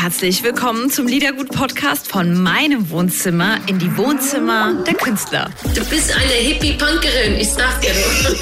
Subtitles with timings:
[0.00, 5.50] Herzlich willkommen zum Liedergut-Podcast von meinem Wohnzimmer in die Wohnzimmer der Künstler.
[5.74, 8.38] Du bist eine Hippie-Punkerin, ich sag dir nur.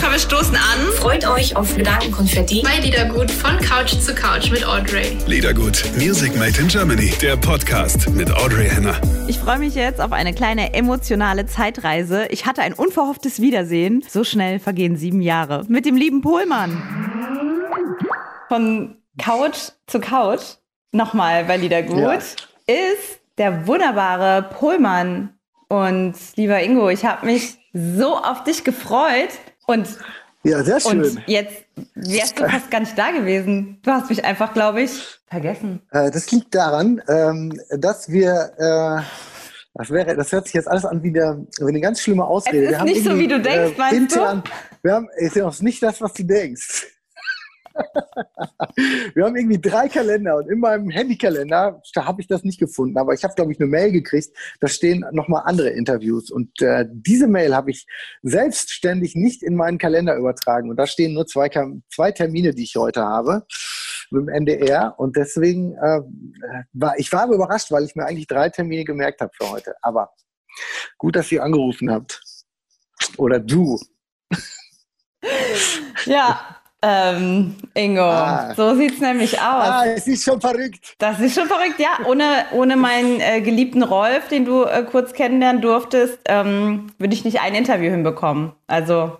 [0.00, 0.92] Komm, wir stoßen an.
[0.98, 2.62] Freut euch auf Gedankenkonfetti.
[2.62, 5.16] Bei Liedergut von Couch zu Couch mit Audrey.
[5.26, 9.00] Liedergut, Music Made in Germany, der Podcast mit Audrey Henner.
[9.28, 12.26] Ich freue mich jetzt auf eine kleine emotionale Zeitreise.
[12.28, 14.04] Ich hatte ein unverhofftes Wiedersehen.
[14.10, 15.64] So schnell vergehen sieben Jahre.
[15.68, 17.13] Mit dem lieben Pohlmann.
[18.48, 20.42] Von Couch zu Couch,
[20.92, 22.12] nochmal bei Liedergut, Ja.
[22.66, 25.30] ist der wunderbare Pohlmann.
[25.68, 29.30] Und lieber Ingo, ich habe mich so auf dich gefreut.
[29.66, 29.88] Und
[30.44, 31.02] Ja, sehr schön.
[31.02, 33.80] Und jetzt wärst du fast gar nicht da gewesen.
[33.82, 35.80] Du hast mich einfach, glaube ich, vergessen.
[35.90, 39.02] Äh, das liegt daran, ähm, dass wir, äh,
[39.74, 42.66] das wäre, das hört sich jetzt alles an wie eine, wie eine ganz schlimme Ausrede.
[42.66, 44.20] Es ist nicht so, wie du denkst, meinst du?
[44.20, 44.42] intern,
[44.82, 46.86] Wir haben, ist ja auch nicht das, was du denkst.
[49.14, 53.14] Wir haben irgendwie drei Kalender und in meinem Handykalender, habe ich das nicht gefunden, aber
[53.14, 57.26] ich habe, glaube ich, eine Mail gekriegt, da stehen nochmal andere Interviews und äh, diese
[57.26, 57.86] Mail habe ich
[58.22, 61.50] selbstständig nicht in meinen Kalender übertragen und da stehen nur zwei,
[61.92, 63.44] zwei Termine, die ich heute habe
[64.10, 66.00] mit dem NDR und deswegen äh,
[66.72, 69.74] war ich war überrascht, weil ich mir eigentlich drei Termine gemerkt habe für heute.
[69.82, 70.10] Aber
[70.98, 72.20] gut, dass ihr angerufen habt.
[73.16, 73.78] Oder du.
[76.06, 76.53] Ja,
[76.86, 78.54] ähm, Ingo, Ah.
[78.54, 79.40] so sieht's nämlich aus.
[79.42, 80.94] Ah, es ist schon verrückt.
[80.98, 82.04] Das ist schon verrückt, ja.
[82.06, 87.24] Ohne, ohne meinen äh, geliebten Rolf, den du äh, kurz kennenlernen durftest, ähm, würde ich
[87.24, 88.52] nicht ein Interview hinbekommen.
[88.66, 89.16] Also,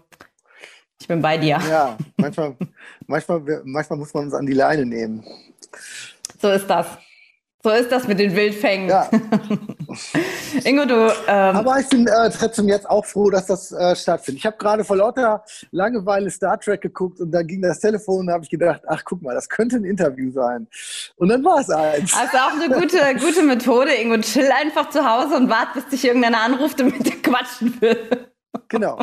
[1.01, 1.59] ich bin bei dir.
[1.71, 2.55] Ja, manchmal,
[3.07, 5.25] manchmal, manchmal muss man uns an die Leine nehmen.
[6.41, 6.87] So ist das.
[7.63, 8.91] So ist das mit den Wildfängen.
[8.91, 9.09] Ja,
[10.65, 14.41] Ingo, du, ähm, aber ich bin äh, trotzdem jetzt auch froh, dass das äh, stattfindet.
[14.41, 18.27] Ich habe gerade vor lauter Langeweile Star Trek geguckt und da ging das Telefon und
[18.29, 20.67] da habe ich gedacht, ach guck mal, das könnte ein Interview sein.
[21.17, 22.13] Und dann war es eins.
[22.13, 24.19] Ist auch eine gute, gute Methode, Ingo.
[24.19, 28.29] Chill einfach zu Hause und wart, bis dich irgendeiner anruft und mit dir quatschen will.
[28.69, 28.99] Genau,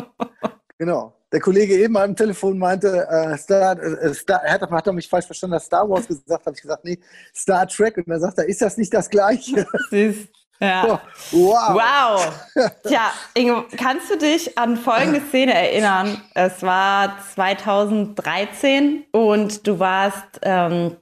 [0.78, 1.14] genau.
[1.32, 5.08] Der Kollege eben am Telefon meinte, äh, Star, äh, Star, er hat, hat er mich
[5.08, 6.98] falsch verstanden, dass Star Wars gesagt, habe ich gesagt, nee,
[7.34, 7.96] Star Trek.
[7.96, 9.66] Und dann sagt er, ist das nicht das Gleiche?
[9.90, 10.28] Süß.
[10.60, 11.00] Ja.
[11.32, 11.74] wow.
[11.74, 12.70] Wow.
[12.86, 16.20] Tja, Ingo, kannst du dich an folgende Szene erinnern?
[16.34, 20.96] Es war 2013 und du warst ähm,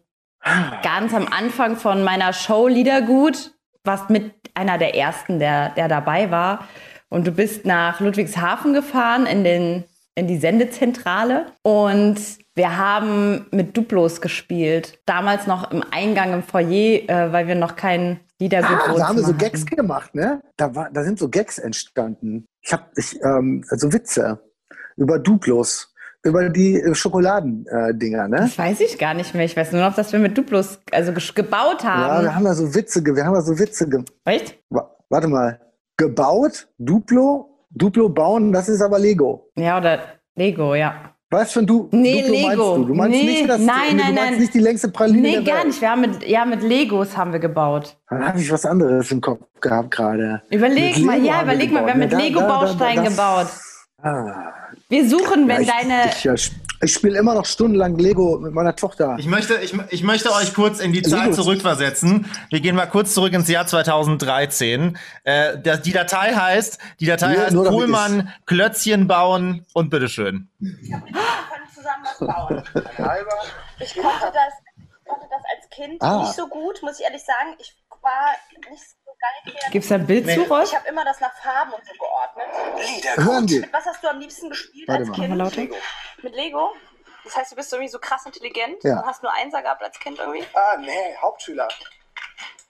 [0.82, 3.52] ganz am Anfang von meiner Show Liedergut,
[3.84, 6.66] warst mit einer der ersten, der, der dabei war.
[7.08, 9.84] Und du bist nach Ludwigshafen gefahren in, den,
[10.14, 11.46] in die Sendezentrale.
[11.62, 12.18] Und
[12.60, 14.98] wir haben mit Duplos gespielt.
[15.06, 19.16] Damals noch im Eingang im Foyer, äh, weil wir noch kein Liedergut Ah, da haben
[19.16, 19.38] wir so hatten.
[19.38, 20.42] Gags gemacht, ne?
[20.58, 22.44] Da, war, da sind so Gags entstanden.
[22.60, 24.40] Ich habe ich, ähm, so Witze
[24.98, 28.36] über Duplos, über die äh, Schokoladendinger, ne?
[28.36, 29.46] Das weiß ich gar nicht mehr.
[29.46, 32.24] Ich weiß nur noch, dass wir mit Duplos also gebaut Ja, haben.
[32.24, 34.12] wir haben da so Witze, wir haben da so Witze gemacht.
[34.26, 34.58] Echt?
[35.08, 35.58] Warte mal,
[35.96, 39.50] gebaut, Duplo, Duplo bauen, das ist aber Lego.
[39.56, 40.00] Ja, oder
[40.36, 41.14] Lego, ja.
[41.32, 42.46] Was für ein du Nee, Duplo Lego.
[42.48, 42.84] meinst du?
[42.86, 44.40] Du meinst Nee, nicht das, nein, du nein, meinst nein.
[44.40, 45.80] nicht die längste Praline Nee, gar nicht.
[45.80, 47.96] Wir haben mit, ja, mit Legos haben wir gebaut.
[48.08, 50.42] Dann habe ich was anderes im Kopf gehabt gerade.
[50.50, 53.46] Überleg Mit mal, Lego ja, überleg mal, wir haben mit Lego-Bausteinen gebaut.
[54.02, 54.52] Ah.
[54.88, 55.94] Wir suchen, wenn Ja, ich, deine.
[56.10, 56.50] Ich, ich,
[56.82, 59.16] ich spiele immer noch stundenlang Lego mit meiner Tochter.
[59.18, 62.26] Ich möchte, ich, ich möchte euch kurz in die Zeit zurückversetzen.
[62.48, 64.96] Wir gehen mal kurz zurück ins Jahr 2013.
[65.24, 70.48] Äh, das, die Datei heißt, die Datei Nur- heißt Pohlmann, Klötzchen bauen und bitteschön.
[70.58, 70.90] können
[71.74, 72.62] zusammen was bauen.
[73.78, 74.54] Ich konnte das,
[75.06, 76.20] konnte das als Kind Ah.
[76.22, 77.56] nicht so gut, muss ich ehrlich sagen.
[77.58, 78.32] Ich war
[78.70, 78.82] nicht
[79.20, 79.70] kreativ.
[79.70, 80.68] Gibt's da ein Bild zu, Rolf?
[80.70, 82.46] Ich habe immer das nach Farben und so geordnet.
[83.26, 83.60] Hören die?
[83.60, 85.14] Mit was hast du am liebsten gespielt Warte als mal.
[85.16, 85.28] Kind?
[85.30, 85.60] Mal lauter.
[86.22, 86.72] Mit Lego?
[87.24, 89.00] Das heißt, du bist irgendwie so krass intelligent Ja.
[89.00, 90.44] und hast nur Einser gehabt als Kind irgendwie?
[90.54, 91.68] Ah, nee, Hauptschüler.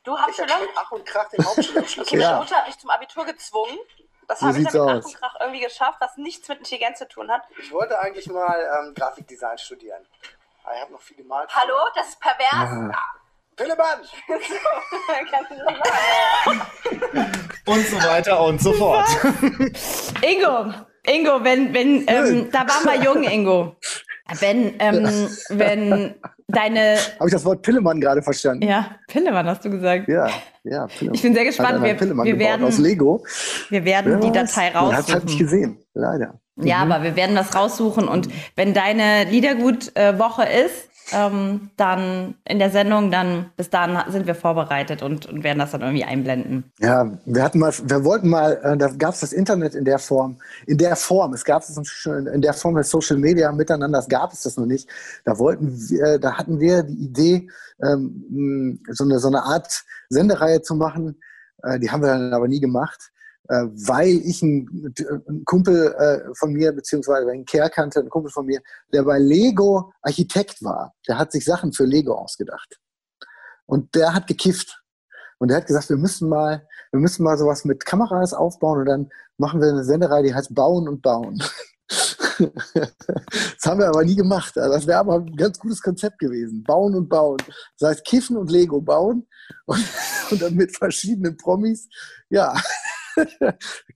[0.03, 0.49] Du Ich Hauptschüler?
[0.55, 2.39] habe mit Ach und Krach den Hauptschulabschluss Okay, meine Ja.
[2.39, 3.79] Mutter hat mich zum Abitur gezwungen.
[4.27, 6.99] Das So habe ich dann mit Ach und Krach irgendwie geschafft, was nichts mit Intelligenz
[6.99, 7.43] zu tun hat.
[7.59, 10.07] Ich wollte eigentlich mal ähm, Grafikdesign studieren.
[10.65, 11.49] Aber ich habe noch viel gemalt.
[11.55, 12.49] Hallo, das ist pervers.
[12.53, 12.93] Ah.
[13.61, 14.01] Pillemann!
[17.67, 19.07] Und so weiter und so fort.
[20.23, 20.73] Ingo,
[21.07, 23.77] Ingo, wenn, wenn, ähm, da waren wir jung, Ingo.
[24.41, 26.15] Wenn, ähm, wenn
[26.49, 28.67] deine, Habe ich das Wort Pillemann gerade verstanden?
[28.67, 30.09] ja, Pillemann hast du gesagt.
[30.09, 30.29] Ja,
[30.65, 31.15] ja, Pillemann.
[31.15, 31.83] Ich bin sehr gespannt.
[31.83, 33.25] Wir, Pillemann wir, gebaut aus werden, Lego.
[33.69, 35.39] wir werden die Datei Man hat halt nicht raussuchen.
[35.39, 36.41] gesehen, leider.
[36.57, 38.09] Ja, aber wir werden das raussuchen.
[38.09, 44.35] Und wenn deine Liedergut-Woche ist, ähm, dann in der Sendung, dann bis dahin sind wir
[44.35, 46.65] vorbereitet und, und werden das dann irgendwie einblenden.
[46.79, 49.99] Ja, wir hatten mal, wir wollten mal, äh, da gab es das Internet in der
[49.99, 54.09] Form, in der Form, es gab es in der Form der Social Media miteinander, das
[54.09, 54.89] gab es das noch nicht.
[55.25, 57.49] Da wollten wir, da hatten wir die Idee,
[57.83, 61.21] ähm, so eine so eine Art Sendereihe zu machen.
[61.63, 63.11] Äh, die haben wir dann aber nie gemacht
[63.51, 64.95] äh, weil ich einen,
[65.45, 68.61] Kumpel äh, von mir, beziehungsweise einen Kerl kannte, einen Kumpel von mir,
[68.93, 70.95] der bei Lego Architekt war.
[71.09, 72.79] Der hat sich Sachen für Lego ausgedacht.
[73.67, 74.85] Und der hat gekifft.
[75.39, 78.87] Und der hat gesagt, wir müssen mal, wir müssen mal sowas mit Kameras aufbauen und
[78.87, 81.43] dann machen wir eine Senderei, die heißt Bauen und Bauen.
[82.39, 84.57] das haben wir aber nie gemacht.
[84.57, 86.63] Also das wäre aber ein ganz gutes Konzept gewesen.
[86.63, 87.39] Bauen und bauen.
[87.81, 89.27] Das heißt, Kiffen und Lego bauen
[89.67, 89.85] und,
[90.31, 91.89] und dann mit verschiedenen Promis.
[92.29, 92.55] Ja,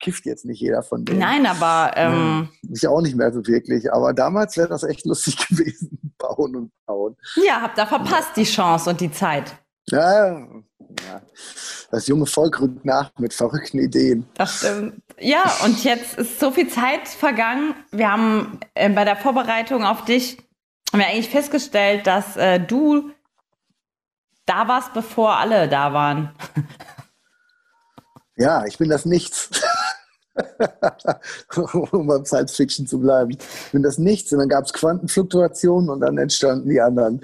[0.00, 1.18] kifft jetzt nicht jeder von denen.
[1.18, 1.92] Nein, aber.
[1.96, 3.92] Ähm, ich auch nicht mehr so wirklich.
[3.92, 6.14] Aber damals wäre das echt lustig gewesen.
[6.18, 7.16] bauen und bauen.
[7.46, 9.56] Ja, habt da verpasst die Chance und die Zeit.
[9.86, 11.20] Ja, ja.
[11.90, 14.26] Das junge Volk rückt nach mit verrückten Ideen.
[14.34, 15.02] Das stimmt.
[15.18, 17.74] Ja, und jetzt ist so viel Zeit vergangen.
[17.92, 20.38] Wir haben äh, bei der Vorbereitung auf dich
[20.94, 23.10] haben wir eigentlich festgestellt, dass äh, du
[24.46, 26.30] da warst, bevor alle da waren.
[28.36, 29.50] Ja, ich bin das Nichts.
[31.92, 33.30] um beim Science Fiction zu bleiben.
[33.30, 37.20] Ich bin das Nichts und dann gab es Quantenfluktuationen und dann entstanden die anderen.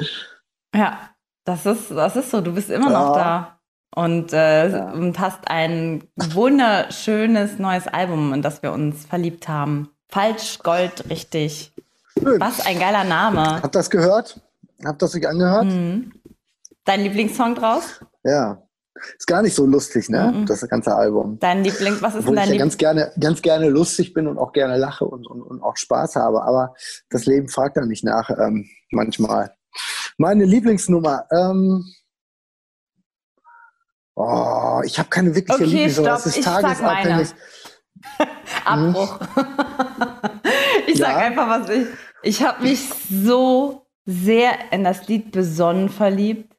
[0.74, 1.10] Ja,
[1.44, 2.40] das ist, das ist so.
[2.40, 2.98] Du bist immer ja.
[3.02, 3.60] noch da
[3.94, 4.90] und, äh, ja.
[4.92, 9.90] und hast ein wunderschönes neues Album, in das wir uns verliebt haben.
[10.08, 11.72] Falsch, Gold, richtig.
[12.18, 12.40] Schön.
[12.40, 13.62] Was ein geiler Name.
[13.62, 14.40] Habt das gehört?
[14.84, 15.64] Habt das euch angehört?
[15.64, 16.12] Mhm.
[16.84, 18.00] Dein Lieblingssong draus?
[18.24, 18.62] Ja.
[19.18, 20.32] Ist gar nicht so lustig, ne?
[20.34, 20.46] Mhm.
[20.46, 21.38] Das ganze Album.
[21.38, 24.26] Dein Liebling, was ist Obwohl denn dein ich ja ganz gerne, ganz gerne lustig bin
[24.26, 26.42] und auch gerne lache und, und, und auch Spaß habe.
[26.42, 26.74] Aber
[27.10, 29.54] das Leben fragt dann nicht nach, ähm, manchmal.
[30.16, 31.84] Meine Lieblingsnummer, ähm,
[34.14, 36.08] oh, ich habe keine wirkliche okay, Lieblingsnummer.
[36.08, 37.28] Das ist tagesabhängig.
[38.64, 39.20] Abbruch.
[40.86, 41.06] ich ja?
[41.06, 41.86] sag einfach, was ich.
[42.22, 46.54] Ich habe mich so sehr in das Lied besonnen verliebt.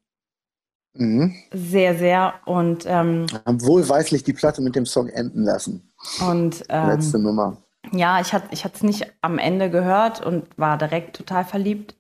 [0.93, 1.33] Mhm.
[1.53, 2.33] Sehr, sehr.
[2.45, 5.91] Und ähm, haben wohlweislich die Platte mit dem Song enden lassen.
[6.27, 7.57] Und ähm, letzte Nummer.
[7.91, 11.95] Ja, ich hatte ich es nicht am Ende gehört und war direkt total verliebt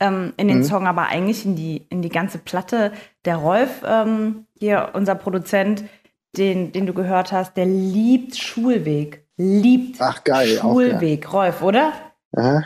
[0.00, 0.64] ähm, in den mhm.
[0.64, 2.92] Song, aber eigentlich in die, in die ganze Platte.
[3.24, 5.84] Der Rolf, ähm, hier unser Produzent,
[6.36, 9.26] den, den du gehört hast, der liebt Schulweg.
[9.36, 11.26] Liebt Ach, geil, Schulweg.
[11.26, 11.40] Auch, ja.
[11.40, 11.92] Rolf, oder?
[12.36, 12.64] Aha.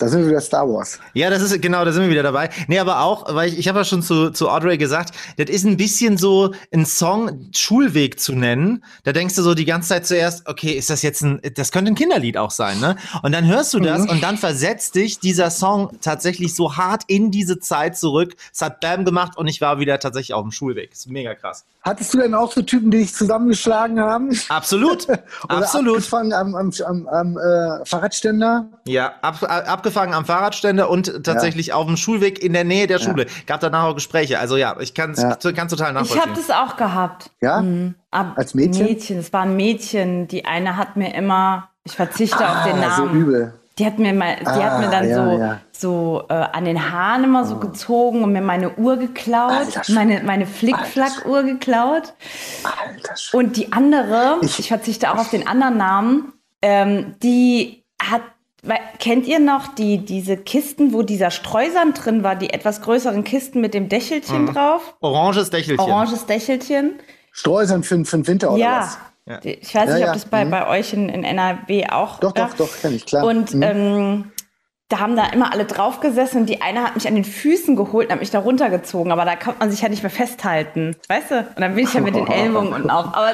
[0.00, 0.98] Da sind wir wieder Star Wars.
[1.12, 2.48] Ja, das ist genau, da sind wir wieder dabei.
[2.68, 5.66] Nee, aber auch, weil ich, ich habe ja schon zu, zu Audrey gesagt, das ist
[5.66, 8.82] ein bisschen so ein Song Schulweg zu nennen.
[9.04, 11.92] Da denkst du so die ganze Zeit zuerst, okay, ist das jetzt ein, das könnte
[11.92, 12.96] ein Kinderlied auch sein, ne?
[13.22, 14.08] Und dann hörst du das mhm.
[14.08, 18.36] und dann versetzt dich dieser Song tatsächlich so hart in diese Zeit zurück.
[18.54, 20.92] Es hat Bam gemacht und ich war wieder tatsächlich auf dem Schulweg.
[20.92, 21.66] Ist mega krass.
[21.82, 24.30] Hattest du denn auch so Typen, die dich zusammengeschlagen haben?
[24.48, 25.06] Absolut.
[25.48, 25.96] Absolut.
[25.96, 28.68] Abgefangen am, am, am, am äh, Fahrradständer?
[28.86, 29.40] Ja, ab,
[29.90, 31.74] abgefangen am Fahrradständer und tatsächlich ja.
[31.74, 33.24] auf dem Schulweg in der Nähe der Schule.
[33.24, 33.30] Ja.
[33.46, 34.38] Gab danach auch Gespräche.
[34.38, 35.50] Also ja, ich kann es ja.
[35.52, 36.16] ganz total nachvollziehen.
[36.16, 37.30] Ich habe das auch gehabt.
[37.40, 37.60] Ja?
[37.60, 37.94] Mhm.
[38.10, 38.86] Ab Als Mädchen?
[38.86, 39.18] Mädchen.
[39.18, 40.28] Es war ein Mädchen.
[40.28, 43.12] Die eine hat mir immer, ich verzichte ah, auf den Namen.
[43.12, 43.54] So übel.
[43.78, 45.60] Die hat mir, mal, die ah, hat mir dann ja, so, ja.
[45.72, 47.60] so äh, an den Haaren immer so oh.
[47.60, 52.12] gezogen und mir meine Uhr geklaut, Alter, meine, meine Flickflack-Uhr geklaut.
[52.62, 58.22] Alter, und die andere, ich, ich, verzichte auch auf den anderen Namen, ähm, die hat,
[58.98, 63.60] kennt ihr noch die, diese Kisten, wo dieser Streusand drin war, die etwas größeren Kisten
[63.60, 64.54] mit dem Dächelchen mhm.
[64.54, 64.94] drauf?
[65.00, 65.80] Oranges Dächelchen.
[65.80, 66.98] Oranges Dächelchen.
[67.32, 68.80] Streusand für, für den Winter oder ja.
[68.80, 68.98] was?
[69.26, 69.38] Ja.
[69.44, 70.50] Ich weiß nicht, ob das bei, mhm.
[70.50, 72.18] bei euch in, in NRW auch.
[72.18, 73.24] Doch, doch, doch, kenne ich, klar.
[73.24, 73.62] Und mhm.
[73.62, 74.32] ähm,
[74.90, 77.76] da haben da immer alle drauf gesessen und die eine hat mich an den Füßen
[77.76, 80.96] geholt und hat mich da runtergezogen, aber da konnte man sich ja nicht mehr festhalten.
[81.08, 81.38] Weißt du?
[81.38, 83.06] Und dann bin ich ja mit den Ellbogen unten auf.
[83.14, 83.30] Aber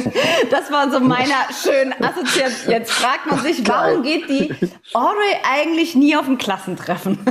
[0.50, 2.72] das war so meiner schönen Assoziation.
[2.72, 4.54] Jetzt fragt man sich, warum geht die
[4.94, 7.18] Audrey eigentlich nie auf ein Klassentreffen?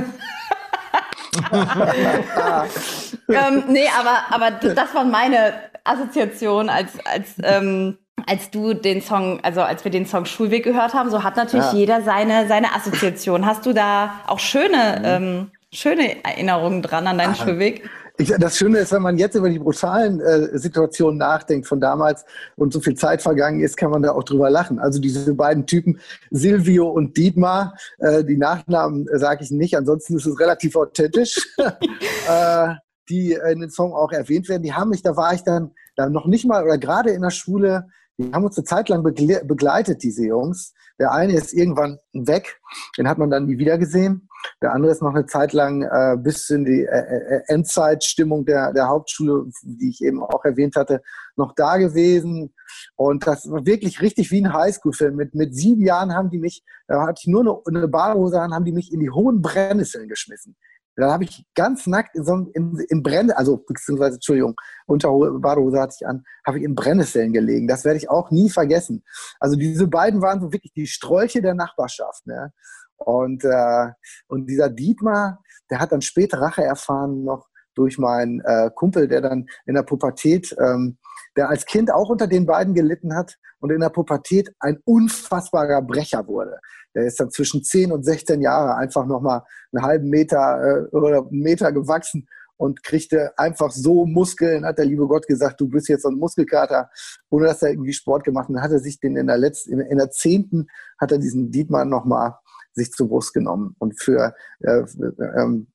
[3.28, 7.96] ähm, nee, aber, aber das war meine Assoziation als, als ähm,
[8.26, 11.72] als du den Song, also als wir den Song Schulweg gehört haben, so hat natürlich
[11.72, 11.78] ja.
[11.78, 13.46] jeder seine, seine Assoziation.
[13.46, 15.04] Hast du da auch schöne, mhm.
[15.04, 17.88] ähm, schöne Erinnerungen dran an deinen Ach, Schulweg?
[18.20, 22.26] Ich, das Schöne ist, wenn man jetzt über die brutalen äh, Situationen nachdenkt von damals
[22.56, 24.78] und so viel Zeit vergangen ist, kann man da auch drüber lachen.
[24.78, 25.98] Also diese beiden Typen,
[26.30, 31.38] Silvio und Dietmar, äh, die Nachnamen äh, sage ich nicht, ansonsten ist es relativ authentisch,
[32.28, 32.74] äh,
[33.08, 34.64] die in dem Song auch erwähnt werden.
[34.64, 37.30] Die haben mich, da war ich dann, dann noch nicht mal oder gerade in der
[37.30, 37.86] Schule,
[38.20, 40.74] die haben uns eine Zeit lang begle begleitet, diese Jungs.
[40.98, 42.60] Der eine ist irgendwann weg,
[42.98, 44.28] den hat man dann nie wieder gesehen.
[44.62, 48.72] Der andere ist noch eine Zeit lang äh, bis in die äh, äh, Endzeitstimmung der,
[48.74, 51.00] der Hauptschule, die ich eben auch erwähnt hatte,
[51.36, 52.52] noch da gewesen.
[52.96, 55.16] Und das war wirklich richtig wie ein Highschool-Film.
[55.16, 58.52] Mit, mit sieben Jahren haben die mich, da hatte ich nur eine, eine Badehose an,
[58.52, 60.56] haben die mich in die hohen Brennnesseln geschmissen.
[60.96, 64.56] Da habe ich ganz nackt in so einem, in, in Brenn, also beziehungsweise, Entschuldigung,
[64.86, 67.68] Unterhose, Badehose hatte ich an, habe ich in Brennnesseln gelegen.
[67.68, 69.04] Das werde ich auch nie vergessen.
[69.38, 72.26] Also diese beiden waren so wirklich die Strolche der Nachbarschaft.
[72.26, 72.52] Ne?
[72.96, 73.88] Und, äh,
[74.28, 79.20] und dieser Dietmar, der hat dann später Rache erfahren noch durch meinen äh, Kumpel, der
[79.20, 80.98] dann in der Pubertät, ähm,
[81.36, 85.82] der als Kind auch unter den beiden gelitten hat und in der Pubertät ein unfassbarer
[85.82, 86.58] Brecher wurde.
[86.94, 91.18] Der ist dann zwischen 10 und 16 Jahre einfach nochmal einen halben Meter äh, oder
[91.18, 92.26] einen Meter gewachsen
[92.60, 96.18] und kriegte einfach so Muskeln, hat der liebe Gott gesagt, du bist jetzt so ein
[96.18, 96.90] Muskelkater,
[97.30, 98.54] ohne dass er irgendwie Sport gemacht hat.
[98.54, 100.66] Dann hat er sich den in der letzten, in, der zehnten
[100.98, 102.34] hat er diesen Dietmar nochmal
[102.72, 104.82] sich zur Brust genommen und für äh,
[105.36, 105.68] ähm,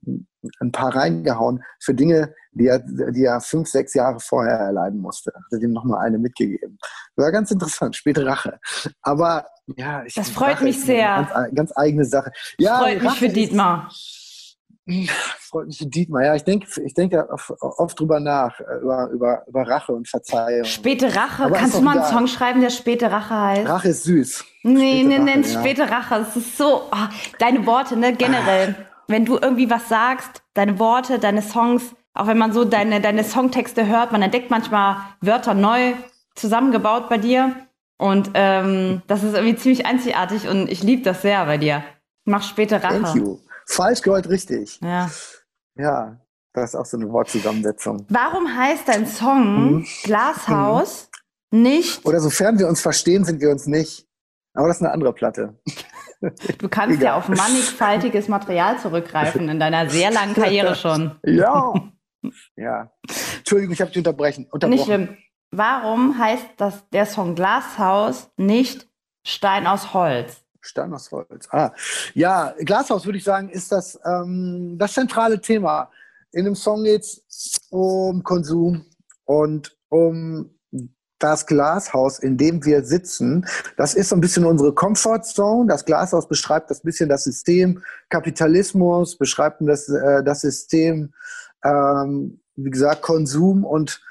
[0.59, 5.31] ein paar reingehauen für Dinge, die er, die er fünf, sechs Jahre vorher erleiden musste.
[5.33, 6.77] Hat er ihm nochmal eine mitgegeben.
[7.15, 8.59] War ganz interessant, späte Rache.
[9.01, 9.45] Aber
[9.77, 11.27] ja, ich, das freut Rache mich sehr.
[11.33, 12.31] Ganz, ganz, eigene Sache.
[12.59, 13.89] Ja, freut mich für Dietmar.
[15.39, 16.23] Freut mich Dietmar.
[16.23, 17.27] Ja, ich denke, ich denke
[17.59, 20.65] oft drüber nach, äh, über, über, über Rache und Verzeihung.
[20.65, 21.45] Späte Rache.
[21.45, 23.69] Aber Kannst du mal einen Song schreiben, der späte Rache heißt?
[23.69, 24.45] Rache ist süß.
[24.63, 26.25] Nee, nee, nee, späte Rache.
[26.27, 27.07] Es ist so, oh,
[27.39, 28.75] deine Worte, ne, generell.
[28.79, 33.01] Ah wenn du irgendwie was sagst, deine Worte, deine Songs, auch wenn man so deine,
[33.01, 35.93] deine Songtexte hört, man entdeckt manchmal Wörter neu
[36.35, 37.55] zusammengebaut bei dir.
[37.97, 41.83] Und ähm, das ist irgendwie ziemlich einzigartig und ich liebe das sehr bei dir.
[42.25, 43.01] Mach späte Rache.
[43.01, 43.37] Thank you.
[43.65, 44.79] Falsch gehört richtig.
[44.81, 45.09] Ja.
[45.77, 46.19] Ja,
[46.53, 48.05] das ist auch so eine Wortzusammensetzung.
[48.09, 49.87] Warum heißt dein Song mhm.
[50.03, 51.09] Glashaus
[51.51, 51.61] mhm.
[51.63, 52.05] nicht?
[52.05, 54.07] Oder sofern wir uns verstehen, sind wir uns nicht.
[54.53, 55.59] Aber das ist eine andere Platte.
[56.57, 57.05] Du kannst Egal.
[57.05, 61.19] ja auf mannigfaltiges Material zurückgreifen in deiner sehr langen Karriere schon.
[61.23, 61.73] Ja.
[62.55, 62.91] Ja.
[63.37, 64.69] Entschuldigung, ich habe dich unterbrechen, unterbrochen.
[64.69, 65.17] Nicht schlimm.
[65.51, 68.87] Warum heißt das, der Song Glashaus nicht
[69.23, 70.44] Stein aus Holz?
[70.65, 71.47] Stein aus Holz.
[71.51, 71.71] Ah,
[72.13, 75.89] ja, Glashaus würde ich sagen, ist das, ähm, das zentrale Thema.
[76.31, 77.21] In dem Song geht es
[77.69, 78.85] um Konsum
[79.25, 80.49] und um
[81.19, 83.45] das Glashaus, in dem wir sitzen,
[83.77, 85.67] das ist so ein bisschen unsere Comfortzone.
[85.67, 91.13] Das Glashaus beschreibt das bisschen das System Kapitalismus, beschreibt das, äh, das System,
[91.63, 94.01] ähm, wie gesagt, Konsum und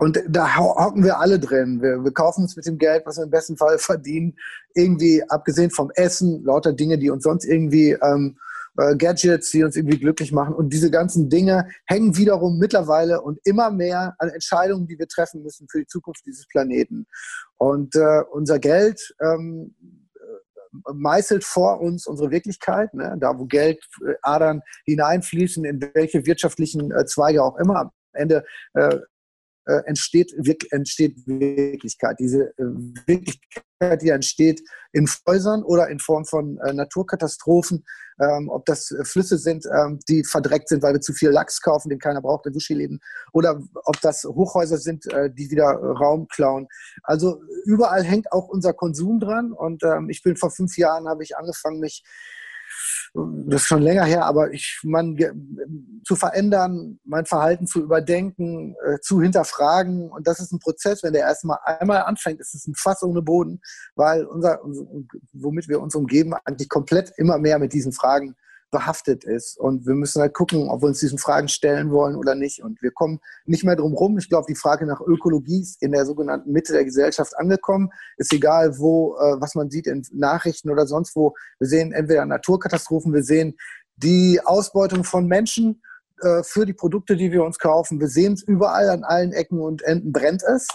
[0.00, 1.82] und da hocken wir alle drin.
[1.82, 4.34] Wir, wir kaufen uns mit dem Geld, was wir im besten Fall verdienen,
[4.74, 8.38] irgendwie abgesehen vom Essen, lauter Dinge, die uns sonst irgendwie ähm,
[8.78, 10.54] äh, Gadgets, die uns irgendwie glücklich machen.
[10.54, 15.42] Und diese ganzen Dinge hängen wiederum mittlerweile und immer mehr an Entscheidungen, die wir treffen
[15.42, 17.06] müssen für die Zukunft dieses Planeten.
[17.58, 19.74] Und äh, unser Geld ähm,
[20.14, 23.18] äh, meißelt vor uns unsere Wirklichkeit, ne?
[23.20, 27.80] da wo Geldadern hineinfließen, in welche wirtschaftlichen äh, Zweige auch immer.
[27.80, 28.96] Am Ende äh,
[29.70, 30.34] äh, entsteht,
[30.70, 32.16] entsteht Wirklichkeit.
[32.18, 32.64] Diese äh,
[33.06, 34.60] Wirklichkeit, die entsteht
[34.92, 37.84] in Häusern oder in Form von äh, Naturkatastrophen,
[38.20, 41.88] ähm, ob das Flüsse sind, ähm, die verdreckt sind, weil wir zu viel Lachs kaufen,
[41.88, 43.00] den keiner braucht, in Wuschileden,
[43.32, 46.66] oder ob das Hochhäuser sind, äh, die wieder Raum klauen.
[47.02, 51.22] Also überall hängt auch unser Konsum dran und ähm, ich bin vor fünf Jahren, habe
[51.22, 52.02] ich angefangen, mich
[53.14, 55.16] das ist schon länger her, aber ich, man,
[56.04, 60.10] zu verändern, mein Verhalten zu überdenken, äh, zu hinterfragen.
[60.10, 63.22] Und das ist ein Prozess, wenn der erstmal einmal anfängt, ist es ein Fass ohne
[63.22, 63.60] Boden,
[63.96, 64.60] weil unser,
[65.32, 68.36] womit wir uns umgeben, eigentlich komplett immer mehr mit diesen Fragen
[68.70, 69.58] behaftet ist.
[69.58, 72.62] Und wir müssen halt gucken, ob wir uns diesen Fragen stellen wollen oder nicht.
[72.62, 74.18] Und wir kommen nicht mehr drum rum.
[74.18, 77.90] Ich glaube, die Frage nach Ökologie ist in der sogenannten Mitte der Gesellschaft angekommen.
[78.16, 81.34] Ist egal, wo, äh, was man sieht in Nachrichten oder sonst wo.
[81.58, 83.56] Wir sehen entweder Naturkatastrophen, wir sehen
[83.96, 85.82] die Ausbeutung von Menschen
[86.22, 88.00] äh, für die Produkte, die wir uns kaufen.
[88.00, 90.68] Wir sehen es überall an allen Ecken und Enden brennt es.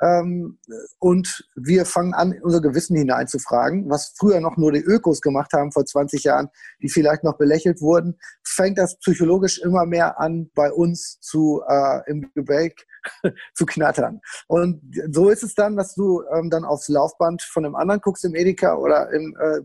[0.00, 0.58] Ähm,
[0.98, 5.72] und wir fangen an, unser Gewissen hineinzufragen, was früher noch nur die Ökos gemacht haben
[5.72, 6.48] vor 20 Jahren,
[6.82, 12.10] die vielleicht noch belächelt wurden, fängt das psychologisch immer mehr an, bei uns zu äh,
[12.10, 12.86] im Gebäck
[13.54, 14.20] zu knattern.
[14.46, 18.24] Und so ist es dann, dass du ähm, dann aufs Laufband von einem anderen guckst
[18.24, 19.60] im Edeka oder im äh,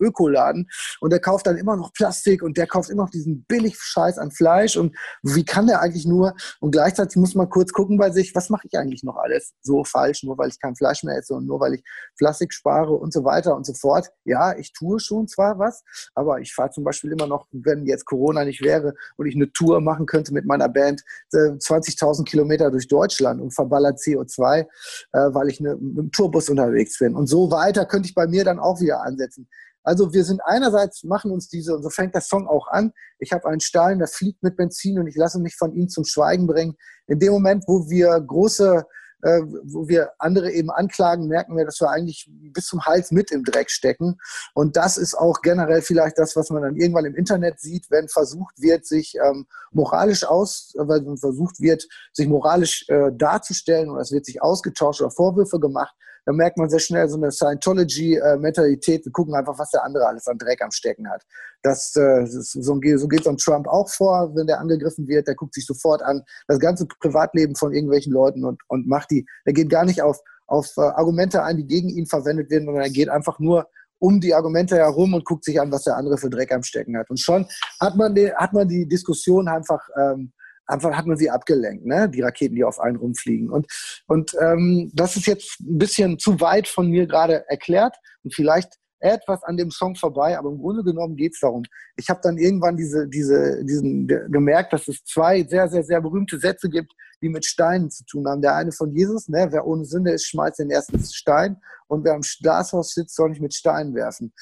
[0.00, 0.68] Ökoladen
[1.00, 4.18] und der kauft dann immer noch Plastik und der kauft immer noch diesen billig Scheiß
[4.18, 6.34] an Fleisch und wie kann der eigentlich nur?
[6.60, 9.84] Und gleichzeitig muss man kurz gucken bei sich, was mache ich eigentlich noch alles so
[9.84, 11.84] falsch, nur weil ich kein Fleisch mehr esse und nur weil ich
[12.16, 14.10] Plastik spare und so weiter und so fort.
[14.24, 15.82] Ja, ich tue schon zwar was,
[16.14, 19.52] aber ich fahre zum Beispiel immer noch, wenn jetzt Corona nicht wäre und ich eine
[19.52, 24.66] Tour machen könnte mit meiner Band, 20.000 äh, Kilometer durch Deutschland und verballert CO2, äh,
[25.12, 27.14] weil ich ne, mit einem Tourbus unterwegs bin.
[27.14, 29.48] Und so weiter könnte ich bei mir dann auch wieder ansetzen.
[29.88, 33.32] Also wir sind einerseits, machen uns diese, und so fängt der Song auch an, ich
[33.32, 36.46] habe einen Stein, der fliegt mit Benzin und ich lasse mich von ihm zum Schweigen
[36.46, 36.76] bringen.
[37.06, 38.84] In dem Moment, wo wir große
[39.22, 43.32] äh, wo wir andere eben anklagen, merken wir, dass wir eigentlich bis zum Hals mit
[43.32, 44.18] im Dreck stecken.
[44.54, 48.08] Und das ist auch generell vielleicht das, was man dann irgendwann im Internet sieht, wenn
[48.08, 54.12] versucht wird, sich ähm, moralisch aus, weil versucht wird, sich moralisch äh, darzustellen und es
[54.12, 55.94] wird sich ausgetauscht oder Vorwürfe gemacht
[56.28, 59.02] da merkt man sehr schnell so eine Scientology-Mentalität.
[59.02, 61.22] Wir gucken einfach, was der andere alles an Dreck am Stecken hat.
[61.62, 65.26] Das, äh, das so, so geht es an Trump auch vor, wenn der angegriffen wird.
[65.26, 69.24] Der guckt sich sofort an das ganze Privatleben von irgendwelchen Leuten und, und macht die.
[69.46, 72.84] Er geht gar nicht auf, auf äh, Argumente ein, die gegen ihn verwendet werden, sondern
[72.84, 73.66] er geht einfach nur
[73.98, 76.98] um die Argumente herum und guckt sich an, was der andere für Dreck am Stecken
[76.98, 77.08] hat.
[77.08, 77.46] Und schon
[77.80, 80.34] hat man hat man die Diskussion einfach ähm,
[80.68, 82.08] einfach hat man sie abgelenkt, ne?
[82.08, 83.50] die Raketen, die auf einen rumfliegen.
[83.50, 83.66] Und,
[84.06, 88.74] und ähm, das ist jetzt ein bisschen zu weit von mir gerade erklärt und vielleicht
[89.00, 91.62] etwas an dem Song vorbei, aber im Grunde genommen geht es darum.
[91.96, 96.38] Ich habe dann irgendwann diese, diese, diesen gemerkt, dass es zwei sehr, sehr, sehr berühmte
[96.38, 98.42] Sätze gibt, die mit Steinen zu tun haben.
[98.42, 102.14] Der eine von Jesus, ne, wer ohne Sünde ist, schmeißt den ersten Stein und wer
[102.14, 104.32] am Glashaus sitzt, soll nicht mit Steinen werfen.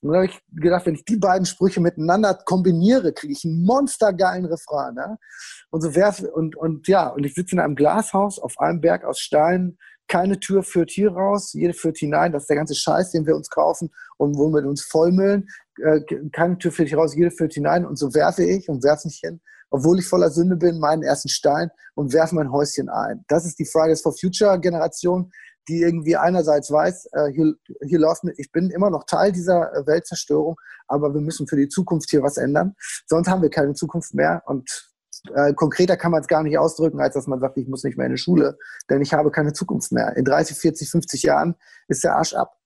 [0.00, 3.64] Und dann habe ich gedacht, wenn ich die beiden Sprüche miteinander kombiniere, kriege ich einen
[3.64, 4.94] monstergeilen Refrain.
[4.94, 5.18] Ne?
[5.70, 9.04] Und so werfe und, und ja, und ich sitze in einem Glashaus auf einem Berg
[9.04, 9.78] aus Steinen,
[10.08, 12.32] keine Tür führt hier raus, jede führt hinein.
[12.32, 15.48] Das ist der ganze Scheiß, den wir uns kaufen und wo wir uns vollmüllen.
[15.82, 16.00] Äh,
[16.32, 17.86] keine Tür führt hier raus, jede führt hinein.
[17.86, 21.28] Und so werfe ich und werfe mich hin, obwohl ich voller Sünde bin, meinen ersten
[21.28, 23.24] Stein und werfe mein Häuschen ein.
[23.28, 25.30] Das ist die Fridays for Future Generation,
[25.68, 27.54] die irgendwie einerseits weiß, äh, hier,
[27.86, 30.56] hier läuft mit, ich bin immer noch Teil dieser äh, Weltzerstörung,
[30.88, 32.74] aber wir müssen für die Zukunft hier was ändern.
[33.06, 34.93] Sonst haben wir keine Zukunft mehr und
[35.34, 37.96] äh, konkreter kann man es gar nicht ausdrücken, als dass man sagt, ich muss nicht
[37.96, 38.58] mehr in die Schule,
[38.90, 40.16] denn ich habe keine Zukunft mehr.
[40.16, 41.54] In 30, 40, 50 Jahren
[41.88, 42.56] ist der Arsch ab.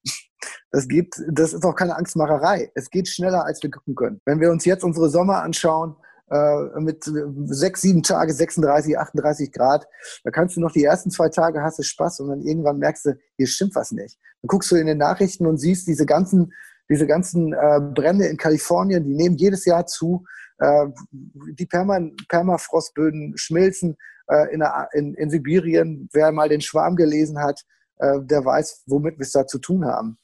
[0.71, 2.71] Das geht, das ist auch keine Angstmacherei.
[2.75, 4.21] Es geht schneller, als wir gucken können.
[4.25, 5.97] Wenn wir uns jetzt unsere Sommer anschauen,
[6.31, 7.11] äh, mit
[7.47, 9.87] sechs, sieben Tage, 36, 38 Grad,
[10.25, 13.07] da kannst du noch die ersten zwei Tage hast du Spaß und dann irgendwann merkst
[13.07, 14.19] du, hier stimmt was nicht.
[14.43, 16.53] Dann guckst du in den Nachrichten und siehst diese ganzen,
[16.91, 20.25] diese ganzen äh, Brände in Kalifornien, die nehmen jedes Jahr zu
[20.61, 23.97] die Perma Permafrostböden schmilzen
[24.29, 26.09] äh, in, der, in, in, Sibirien.
[26.13, 27.63] Wer mal den Schwarm gelesen hat,
[27.99, 30.19] äh, der weiß, womit wir es da zu tun haben.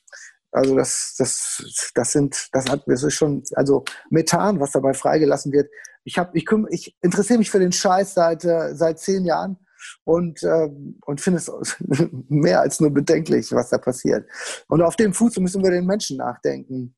[0.50, 5.52] Also das, das, das sind, das hat, das ist schon, also Methan, was dabei freigelassen
[5.52, 5.68] wird.
[6.04, 9.58] Ich habe, ich, ich interessiere mich für den Scheiß seit äh, seit zehn Jahren
[10.04, 10.68] und äh,
[11.06, 11.50] und finde es
[12.28, 14.28] mehr als nur bedenklich, was da passiert.
[14.68, 16.94] Und auf dem Fuß müssen wir den Menschen nachdenken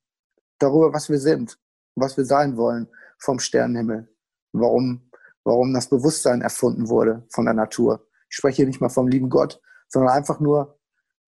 [0.58, 1.58] darüber, was wir sind,
[1.94, 4.08] was wir sein wollen vom Sternenhimmel.
[4.52, 5.10] Warum,
[5.44, 8.06] warum das Bewusstsein erfunden wurde von der Natur.
[8.28, 10.78] Ich spreche hier nicht mal vom lieben Gott, sondern einfach nur,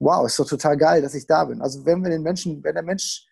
[0.01, 1.63] wow, ist doch total geil, dass ich da bin.
[1.63, 3.27] Also wenn wir den Menschen, wenn der Mensch,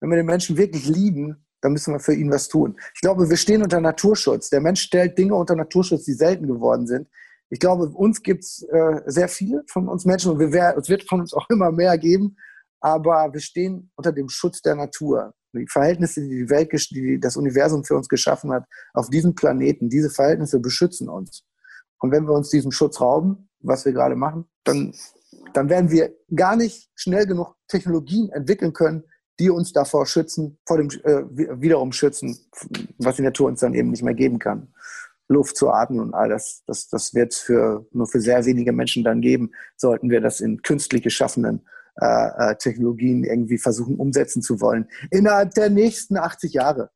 [0.00, 2.78] wenn wir den Menschen wirklich lieben, dann müssen wir für ihn was tun.
[2.94, 4.48] Ich glaube, wir stehen unter Naturschutz.
[4.50, 7.08] Der Mensch stellt Dinge unter Naturschutz, die selten geworden sind.
[7.50, 11.04] Ich glaube, uns gibt es äh, sehr viele von uns Menschen und wir, es wird
[11.04, 12.36] von uns auch immer mehr geben,
[12.80, 17.36] aber wir stehen unter dem Schutz der Natur die Verhältnisse, die die Welt, die das
[17.36, 21.44] Universum für uns geschaffen hat, auf diesem Planeten, diese Verhältnisse beschützen uns.
[22.00, 24.94] Und wenn wir uns diesem Schutz rauben, was wir gerade machen, dann,
[25.52, 29.04] dann werden wir gar nicht schnell genug Technologien entwickeln können,
[29.40, 31.22] die uns davor schützen, vor dem äh,
[31.60, 32.38] wiederum schützen,
[32.98, 34.72] was die Natur uns dann eben nicht mehr geben kann.
[35.28, 38.72] Luft zu atmen und all das, das, das wird es für, nur für sehr wenige
[38.72, 41.68] Menschen dann geben, sollten wir das in künstlich geschaffenen
[42.00, 44.88] äh, äh, Technologien irgendwie versuchen umsetzen zu wollen.
[45.10, 46.90] Innerhalb der nächsten 80 Jahre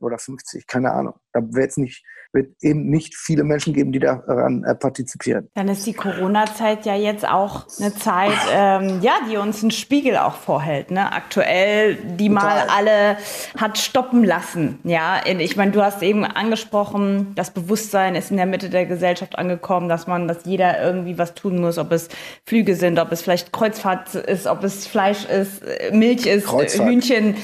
[0.00, 1.14] oder 50, keine Ahnung.
[1.32, 5.48] Da wird es nicht, wird eben nicht viele Menschen geben, die daran äh, partizipieren.
[5.54, 10.16] Dann ist die Corona-Zeit ja jetzt auch eine Zeit, ähm, ja, die uns einen Spiegel
[10.16, 10.90] auch vorhält.
[10.90, 11.12] Ne?
[11.12, 12.44] Aktuell, die Total.
[12.44, 13.16] mal alle
[13.56, 14.78] hat stoppen lassen.
[14.84, 19.38] Ja, ich meine, du hast eben angesprochen, das Bewusstsein ist in der Mitte der Gesellschaft
[19.38, 22.08] angekommen, dass man, dass jeder irgendwie was tun muss, ob es
[22.46, 25.62] Flüge sind, ob es vielleicht Kreuzfahrt ist, ob es Fleisch ist,
[25.92, 26.88] Milch ist, Kreuzfahrt.
[26.88, 27.36] Hühnchen,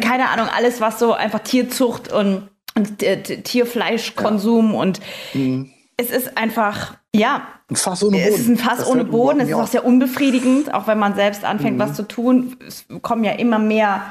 [0.00, 4.80] keine Ahnung, alles was so einfach Tierzucht und und Tierfleischkonsum ja.
[4.80, 5.00] und
[5.34, 5.70] mhm.
[5.96, 7.46] es ist einfach, ja.
[7.68, 8.34] Ein Fass ohne Boden.
[8.34, 9.40] Es ist ein Fass das ohne Boden.
[9.40, 11.80] Es ist auch sehr unbefriedigend, auch wenn man selbst anfängt, mhm.
[11.80, 12.56] was zu tun.
[12.66, 14.02] Es kommen ja immer mehr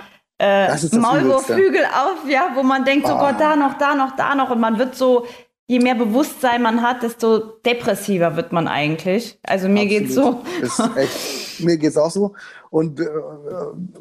[0.41, 3.32] äh, Maulwurfflügel auf, ja, wo man denkt, so Ah.
[3.32, 4.50] Gott, da noch, da noch, da noch.
[4.50, 5.26] Und man wird so,
[5.67, 9.39] je mehr Bewusstsein man hat, desto depressiver wird man eigentlich.
[9.43, 10.41] Also mir geht's so.
[10.62, 12.34] Ist echt, mir geht's auch so.
[12.71, 13.06] Und äh,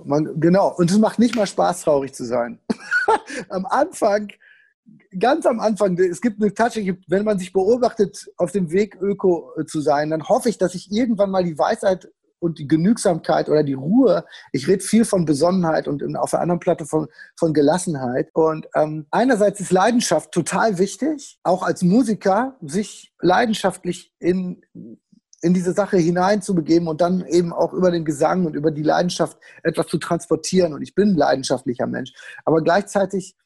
[0.05, 2.59] man, genau, und es macht nicht mal Spaß, traurig zu sein.
[3.51, 4.29] am Anfang,
[5.19, 9.53] ganz am Anfang, es gibt eine Tasche, wenn man sich beobachtet, auf dem Weg Öko
[9.59, 12.09] äh, zu sein, dann hoffe ich, dass ich irgendwann mal die Weisheit
[12.41, 16.59] und die Genügsamkeit oder die Ruhe, ich rede viel von Besonnenheit und auf der anderen
[16.59, 18.31] Platte von, von Gelassenheit.
[18.33, 24.63] Und ähm, einerseits ist Leidenschaft total wichtig, auch als Musiker, sich leidenschaftlich in,
[25.43, 29.37] in diese Sache hineinzubegeben und dann eben auch über den Gesang und über die Leidenschaft
[29.63, 30.73] etwas zu transportieren.
[30.73, 32.13] Und ich bin ein leidenschaftlicher Mensch.
[32.47, 33.37] Aber gleichzeitig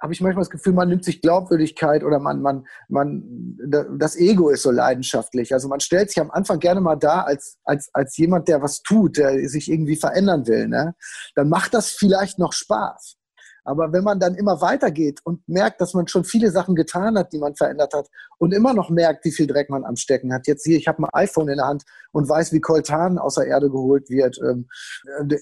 [0.00, 3.56] habe ich manchmal das Gefühl, man nimmt sich Glaubwürdigkeit oder man, man, man,
[3.98, 5.52] das Ego ist so leidenschaftlich.
[5.52, 8.82] Also man stellt sich am Anfang gerne mal da als, als, als jemand, der was
[8.82, 10.68] tut, der sich irgendwie verändern will.
[10.68, 10.94] Ne?
[11.34, 13.16] Dann macht das vielleicht noch Spaß.
[13.64, 17.32] Aber wenn man dann immer weitergeht und merkt, dass man schon viele Sachen getan hat,
[17.32, 20.46] die man verändert hat und immer noch merkt, wie viel Dreck man am Stecken hat.
[20.46, 23.46] Jetzt hier, ich habe ein iPhone in der Hand und weiß, wie Coltan aus der
[23.46, 24.68] Erde geholt wird ähm,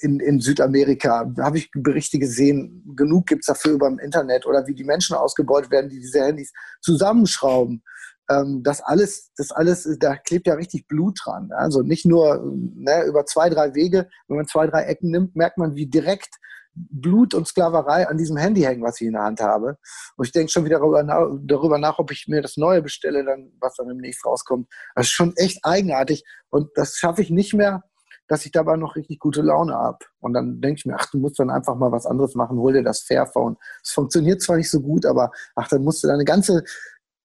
[0.00, 1.24] in, in Südamerika.
[1.34, 2.84] Da habe ich Berichte gesehen.
[2.94, 6.52] Genug gibt's dafür über im Internet oder wie die Menschen ausgebeutet werden, die diese Handys
[6.82, 7.82] zusammenschrauben.
[8.30, 11.50] Ähm, das alles, das alles, da klebt ja richtig Blut dran.
[11.52, 15.58] Also nicht nur ne, über zwei, drei Wege, wenn man zwei, drei Ecken nimmt, merkt
[15.58, 16.36] man, wie direkt
[16.74, 19.76] Blut und Sklaverei an diesem Handy hängen, was ich in der Hand habe.
[20.16, 23.24] Und ich denke schon wieder darüber nach, darüber nach, ob ich mir das Neue bestelle,
[23.24, 24.68] dann, was dann demnächst rauskommt.
[24.94, 26.24] Das ist schon echt eigenartig.
[26.50, 27.82] Und das schaffe ich nicht mehr,
[28.28, 29.98] dass ich dabei noch richtig gute Laune habe.
[30.20, 32.72] Und dann denke ich mir, ach, du musst dann einfach mal was anderes machen, hol
[32.72, 33.56] dir das Fairphone.
[33.82, 36.62] Es funktioniert zwar nicht so gut, aber ach, dann musst du deine ganze,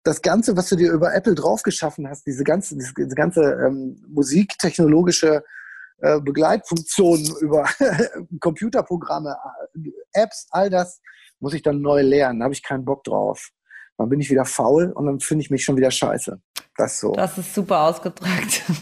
[0.03, 5.43] das Ganze, was du dir über Apple draufgeschaffen hast, diese ganze, diese ganze ähm, musiktechnologische
[5.99, 7.67] äh, Begleitfunktionen über
[8.39, 9.35] Computerprogramme,
[10.13, 11.01] Apps, all das
[11.39, 12.39] muss ich dann neu lernen.
[12.39, 13.49] Da habe ich keinen Bock drauf.
[13.97, 16.39] Dann bin ich wieder faul und dann finde ich mich schon wieder scheiße.
[16.77, 17.13] Das ist so.
[17.13, 18.63] Das ist super ausgedrückt.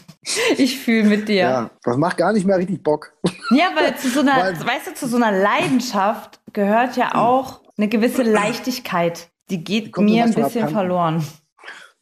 [0.57, 1.35] Ich fühle mit dir.
[1.35, 3.11] ja, das macht gar nicht mehr richtig Bock.
[3.51, 7.61] Ja, weil zu so einer, Weil- weißt du, zu so einer Leidenschaft gehört ja auch
[7.77, 9.29] eine gewisse Leichtigkeit.
[9.49, 11.27] Die geht mir ein bisschen verloren.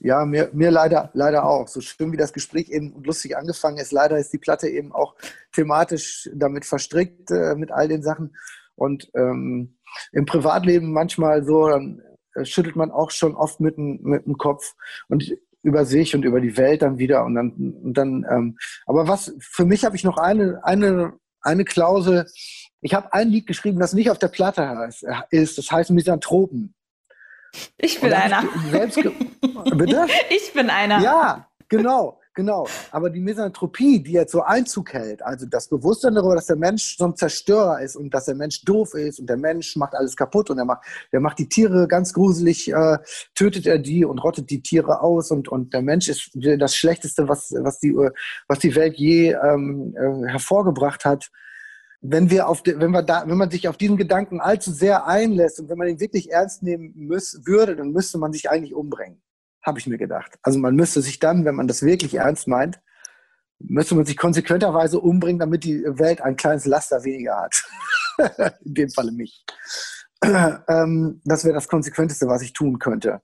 [0.03, 1.67] Ja, mir, mir leider, leider auch.
[1.67, 5.15] So schön wie das Gespräch eben lustig angefangen ist, leider ist die Platte eben auch
[5.51, 8.35] thematisch damit verstrickt, äh, mit all den Sachen.
[8.75, 9.77] Und ähm,
[10.11, 12.01] im Privatleben manchmal so, dann
[12.33, 14.73] äh, schüttelt man auch schon oft mit, dem- mit dem Kopf
[15.07, 17.23] und über sich und über die Welt dann wieder.
[17.23, 17.51] Und dann,
[17.83, 22.25] und dann ähm, aber was, für mich habe ich noch eine, eine, eine Klausel.
[22.81, 25.59] Ich habe ein Lied geschrieben, das nicht auf der Platte heißt, äh, ist.
[25.59, 26.73] Das heißt Misanthropen.
[27.77, 28.43] Ich bin einer.
[28.71, 28.93] ich
[29.75, 30.07] Bitte?
[30.29, 30.99] Ich bin einer.
[31.01, 32.67] Ja, genau, genau.
[32.91, 36.97] Aber die Misanthropie, die jetzt so Einzug hält, also das Bewusstsein darüber, dass der Mensch
[36.97, 40.15] so ein Zerstörer ist und dass der Mensch doof ist und der Mensch macht alles
[40.15, 42.97] kaputt und er macht, der macht die Tiere ganz gruselig, äh,
[43.35, 47.27] tötet er die und rottet die Tiere aus und, und der Mensch ist das Schlechteste,
[47.27, 48.11] was, was, die, äh,
[48.47, 51.31] was die Welt je ähm, äh, hervorgebracht hat
[52.01, 55.05] wenn wir auf de, wenn wir da, wenn man sich auf diesen Gedanken allzu sehr
[55.05, 58.73] einlässt und wenn man ihn wirklich ernst nehmen müß, würde, dann müsste man sich eigentlich
[58.73, 59.21] umbringen.
[59.61, 60.39] Habe ich mir gedacht.
[60.41, 62.81] Also man müsste sich dann, wenn man das wirklich ernst meint,
[63.59, 67.63] müsste man sich konsequenterweise umbringen, damit die Welt ein kleines Laster weniger hat.
[68.65, 69.45] In dem Falle mich.
[70.23, 73.21] ähm, das wäre das Konsequenteste, was ich tun könnte.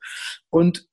[0.52, 0.88] Und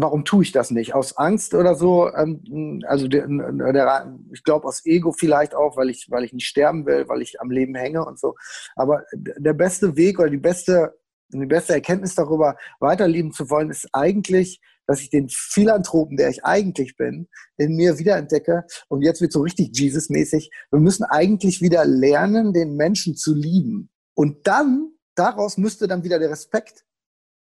[0.00, 0.94] warum tue ich das nicht?
[0.94, 2.12] Aus Angst oder so?
[2.14, 6.46] Ähm, also der, der, ich glaube aus Ego vielleicht auch, weil ich, weil ich nicht
[6.46, 8.34] sterben will, weil ich am Leben hänge und so.
[8.76, 10.94] Aber der beste Weg oder die beste,
[11.28, 16.44] die beste Erkenntnis darüber, weiterleben zu wollen, ist eigentlich, dass ich den Philanthropen, der ich
[16.44, 18.64] eigentlich bin, in mir wiederentdecke.
[18.88, 20.50] Und jetzt wird so richtig Jesus-mäßig.
[20.70, 23.90] Wir müssen eigentlich wieder lernen, den Menschen zu lieben.
[24.14, 26.84] Und dann, daraus müsste dann wieder der Respekt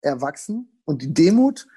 [0.02, 1.68] erwachsen und die Demut,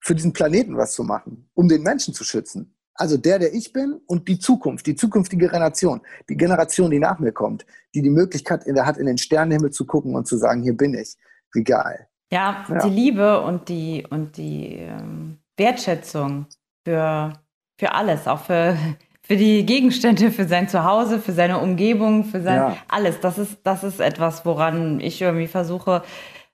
[0.00, 2.74] für diesen Planeten was zu machen, um den Menschen zu schützen.
[2.94, 7.18] Also der, der ich bin und die Zukunft, die zukünftige Generation, die Generation, die nach
[7.20, 10.36] mir kommt, die die Möglichkeit in der hat, in den Sternenhimmel zu gucken und zu
[10.36, 11.14] sagen, hier bin ich.
[11.52, 12.08] Wie geil.
[12.32, 12.78] Ja, Ja.
[12.84, 16.46] die Liebe und die, und die ähm, Wertschätzung
[16.84, 17.32] für,
[17.78, 18.76] für alles, auch für,
[19.22, 22.76] für die Gegenstände, für sein Zuhause, für seine Umgebung, für sein Ja.
[22.88, 23.20] alles.
[23.20, 26.02] Das ist, das ist etwas, woran ich irgendwie versuche,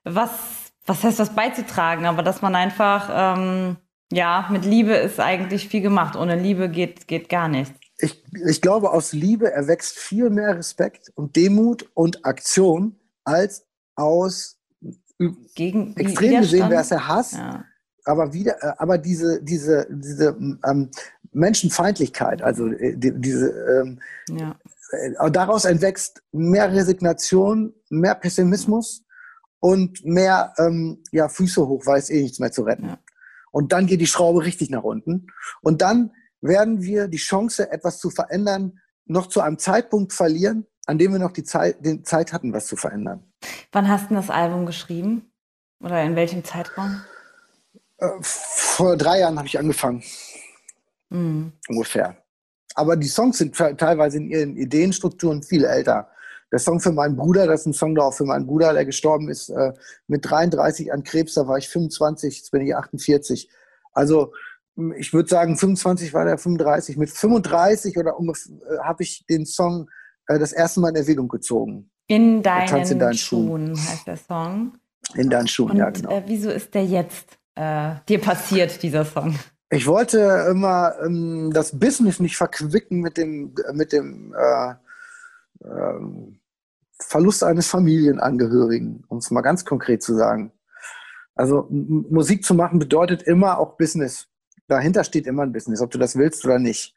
[0.03, 3.77] was, was heißt was beizutragen, aber dass man einfach, ähm,
[4.11, 6.15] ja, mit Liebe ist eigentlich viel gemacht.
[6.15, 7.73] Ohne Liebe geht, geht gar nichts.
[7.97, 14.59] Ich, ich glaube, aus Liebe erwächst viel mehr Respekt und Demut und Aktion als aus
[15.55, 17.63] Gegen extrem gesehen wäre es der Hass, Ja.
[18.03, 20.35] aber wieder, äh, aber diese, diese, diese
[20.67, 20.91] ähm,
[21.31, 24.57] Menschenfeindlichkeit, also äh, die, diese ähm, Ja.
[24.91, 29.04] äh, daraus entwächst mehr Resignation, mehr Pessimismus
[29.59, 32.87] und mehr ähm, ja, Füße hoch, weil es eh nichts mehr zu retten.
[32.89, 32.99] Ja.
[33.51, 35.27] Und dann geht die Schraube richtig nach unten.
[35.61, 40.97] Und dann werden wir die Chance, etwas zu verändern, noch zu einem Zeitpunkt verlieren, an
[40.97, 43.23] dem wir noch die Zeit, die Zeit hatten, was zu verändern.
[43.71, 45.31] Wann hast du das Album geschrieben?
[45.81, 47.01] Oder in welchem Zeitraum?
[47.97, 50.03] Äh, vor drei Jahren habe ich angefangen,
[51.09, 51.53] Mhm.
[51.69, 52.17] ungefähr.
[52.75, 56.09] Aber die Songs sind te- teilweise in ihren Ideenstrukturen viel älter.
[56.55, 59.27] Der Song für meinen Bruder, das ist ein Song darauf für meinen Bruder, der gestorben
[59.27, 59.73] ist äh,
[60.07, 63.49] mit 33 an Krebs, da war ich 25, jetzt bin ich 48.
[63.91, 64.31] Also
[64.97, 66.95] ich würde sagen, 25 war der 35.
[66.95, 69.89] Mit 35 oder ungefähr äh, habe ich den Song
[70.27, 71.91] äh, das erste Mal in Erwägung gezogen.
[72.07, 74.77] In deinen, in deinen Schuhen heißt der Song.
[75.13, 76.09] In deinen Schuhen, Und ja genau.
[76.09, 79.37] äh, wieso ist der jetzt äh, dir passiert, dieser Song?
[79.71, 84.75] Ich wollte immer ähm, das Business nicht verquicken mit dem, mit dem äh,
[85.65, 86.39] ähm,
[86.99, 90.51] Verlust eines Familienangehörigen, um es mal ganz konkret zu sagen.
[91.35, 94.27] Also Musik zu machen bedeutet immer auch Business.
[94.67, 96.95] Dahinter steht immer ein Business, ob du das willst oder nicht.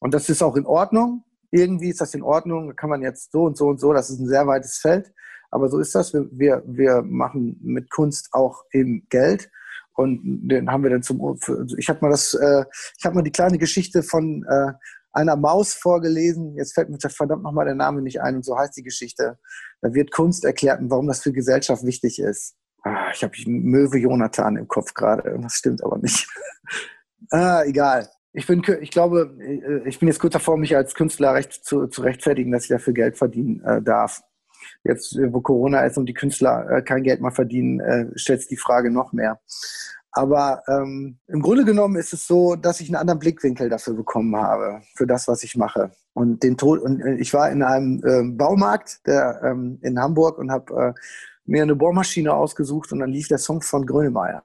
[0.00, 1.24] Und das ist auch in Ordnung.
[1.50, 2.74] Irgendwie ist das in Ordnung.
[2.76, 3.92] Kann man jetzt so und so und so.
[3.92, 5.12] Das ist ein sehr weites Feld.
[5.50, 6.12] Aber so ist das.
[6.12, 9.50] Wir, wir, wir machen mit Kunst auch eben Geld.
[9.94, 11.38] Und den haben wir dann zum.
[11.76, 12.64] Ich habe mal das, äh,
[12.98, 14.72] ich habe mal die kleine Geschichte von äh,
[15.18, 16.54] einer Maus vorgelesen.
[16.56, 18.36] Jetzt fällt mir verdammt nochmal der Name nicht ein.
[18.36, 19.38] Und so heißt die Geschichte.
[19.80, 22.54] Da wird Kunst erklärt und warum das für Gesellschaft wichtig ist.
[22.84, 25.38] Ah, ich habe Möwe Jonathan im Kopf gerade.
[25.42, 26.28] Das stimmt aber nicht.
[27.30, 28.08] ah, egal.
[28.32, 31.88] Ich bin, ich glaube, äh, ich bin jetzt kurz davor, mich als Künstler recht zu,
[31.88, 34.22] zu rechtfertigen, dass ich dafür Geld verdienen äh, darf.
[34.84, 38.40] Jetzt, äh, wo Corona ist und die Künstler äh, kein Geld mehr verdienen, äh, stellt
[38.40, 39.40] sich die Frage noch mehr.
[40.12, 44.34] Aber ähm, im Grunde genommen ist es so, dass ich einen anderen Blickwinkel dafür bekommen
[44.36, 45.92] habe, für das, was ich mache.
[46.14, 50.38] Und den Tod, und äh, ich war in einem ähm, Baumarkt der, ähm, in Hamburg
[50.38, 51.00] und habe äh,
[51.44, 54.42] mir eine Bohrmaschine ausgesucht und dann lief der Song von Grönemeyer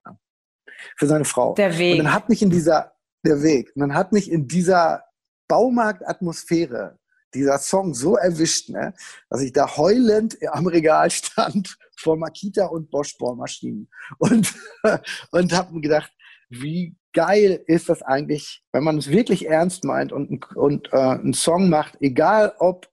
[0.98, 1.54] für seine Frau.
[1.56, 1.94] Der Weg.
[1.94, 2.94] Und dann hat mich in dieser,
[3.26, 5.04] der Weg, und dann hat mich in dieser
[5.48, 6.98] Baumarktatmosphäre
[7.34, 8.94] dieser Song so erwischt, ne,
[9.30, 14.54] dass ich da heulend am Regal stand vor Makita und Bosch Bohrmaschinen und,
[15.32, 16.12] und habe mir gedacht,
[16.50, 21.34] wie geil ist das eigentlich, wenn man es wirklich ernst meint und, und äh, einen
[21.34, 22.90] Song macht, egal ob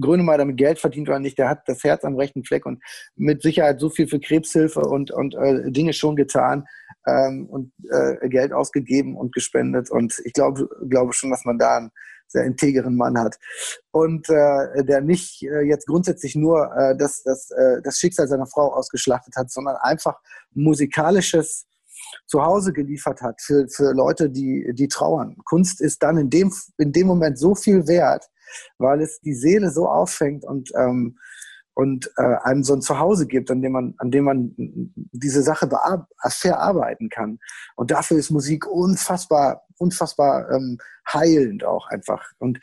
[0.00, 2.80] Grönemeyer damit Geld verdient oder nicht, der hat das Herz am rechten Fleck und
[3.16, 6.64] mit Sicherheit so viel für Krebshilfe und, und äh, Dinge schon getan
[7.06, 9.90] ähm, und äh, Geld ausgegeben und gespendet.
[9.90, 11.90] Und ich glaube glaube schon, dass man da einen
[12.30, 13.38] sehr integeren Mann hat.
[13.90, 18.46] Und äh, der nicht äh, jetzt grundsätzlich nur äh, das, das, äh, das Schicksal seiner
[18.46, 20.18] Frau ausgeschlachtet hat, sondern einfach
[20.52, 21.66] musikalisches
[22.26, 25.36] Zuhause geliefert hat für, für Leute, die, die trauern.
[25.44, 28.26] Kunst ist dann in dem, in dem Moment so viel wert,
[28.78, 31.18] weil es die Seele so auffängt und, ähm,
[31.74, 35.68] und äh, einem so ein Zuhause gibt, an dem man, an dem man diese Sache
[35.68, 37.38] verarbeiten kann.
[37.76, 40.78] Und dafür ist Musik unfassbar, unfassbar ähm,
[41.12, 42.30] heilend auch einfach.
[42.38, 42.58] Und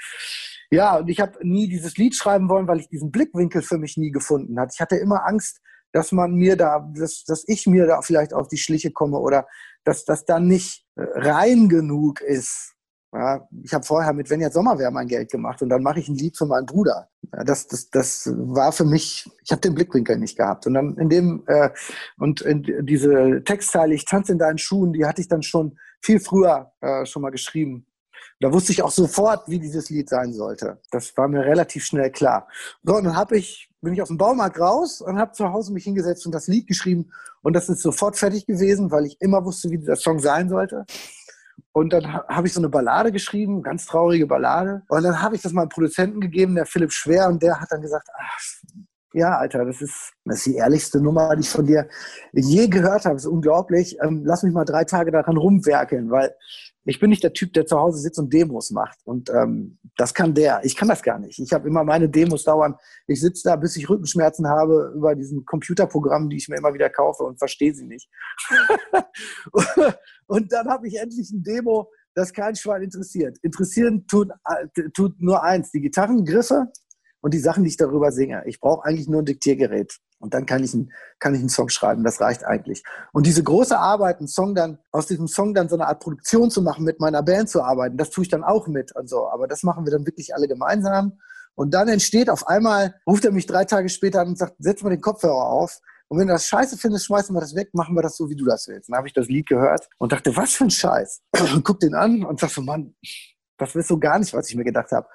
[0.69, 3.97] ja, und ich habe nie dieses Lied schreiben wollen, weil ich diesen Blickwinkel für mich
[3.97, 4.73] nie gefunden hatte.
[4.75, 5.61] Ich hatte immer Angst,
[5.93, 9.47] dass man mir da, dass, dass ich mir da vielleicht auf die Schliche komme oder
[9.83, 12.73] dass das dann nicht äh, rein genug ist.
[13.13, 15.99] Ja, ich habe vorher mit Wenn jetzt Sommer wäre mein Geld gemacht und dann mache
[15.99, 17.07] ich ein Lied für meinen Bruder.
[17.45, 20.67] Das, das, das war für mich, ich habe den Blickwinkel nicht gehabt.
[20.67, 21.69] Und dann in dem, äh,
[22.17, 26.19] und in diese Textzeile, ich tanze in deinen Schuhen, die hatte ich dann schon viel
[26.19, 27.85] früher äh, schon mal geschrieben.
[28.39, 30.79] Da wusste ich auch sofort, wie dieses Lied sein sollte.
[30.91, 32.47] Das war mir relativ schnell klar.
[32.83, 35.73] So, und dann hab ich, bin ich aus dem Baumarkt raus und habe zu Hause
[35.73, 37.11] mich hingesetzt und das Lied geschrieben.
[37.41, 40.85] Und das ist sofort fertig gewesen, weil ich immer wusste, wie dieser Song sein sollte.
[41.71, 44.83] Und dann ha- habe ich so eine Ballade geschrieben, ganz traurige Ballade.
[44.87, 47.81] Und dann habe ich das meinem Produzenten gegeben, der Philipp Schwer, und der hat dann
[47.81, 48.39] gesagt, ach,
[49.13, 51.87] ja, Alter, das ist, das ist die ehrlichste Nummer, die ich von dir
[52.33, 53.15] je gehört habe.
[53.15, 53.97] Das ist unglaublich.
[54.01, 56.35] Ähm, lass mich mal drei Tage daran rumwerkeln, weil
[56.87, 58.97] ich bin nicht der Typ, der zu Hause sitzt und Demos macht.
[59.03, 60.61] Und ähm, das kann der.
[60.63, 61.37] Ich kann das gar nicht.
[61.37, 62.75] Ich habe immer meine Demos dauern.
[63.07, 66.89] Ich sitze da, bis ich Rückenschmerzen habe über diesen Computerprogrammen, die ich mir immer wieder
[66.89, 68.09] kaufe und verstehe sie nicht.
[70.27, 73.37] und dann habe ich endlich ein Demo, das kein Schwein interessiert.
[73.41, 76.71] Interessieren tut, äh, tut nur eins, die Gitarrengriffe
[77.21, 78.43] und die Sachen, die ich darüber singe.
[78.45, 79.97] Ich brauche eigentlich nur ein Diktiergerät.
[80.19, 82.03] Und dann kann ich, einen, kann ich einen Song schreiben.
[82.03, 82.83] Das reicht eigentlich.
[83.13, 86.49] Und diese große Arbeit, einen Song dann, aus diesem Song dann so eine Art Produktion
[86.49, 89.29] zu machen, mit meiner Band zu arbeiten, das tue ich dann auch mit und so.
[89.29, 91.19] Aber das machen wir dann wirklich alle gemeinsam.
[91.53, 94.83] Und dann entsteht auf einmal, ruft er mich drei Tage später an und sagt, setz
[94.83, 95.79] mal den Kopfhörer auf.
[96.07, 98.35] Und wenn du das scheiße findest, schmeißen wir das weg, machen wir das so, wie
[98.35, 98.89] du das willst.
[98.89, 101.21] Dann habe ich das Lied gehört und dachte, was für ein Scheiß.
[101.39, 102.95] Und guck den an und sag so, Mann,
[103.57, 105.07] das ist so gar nicht, was ich mir gedacht habe.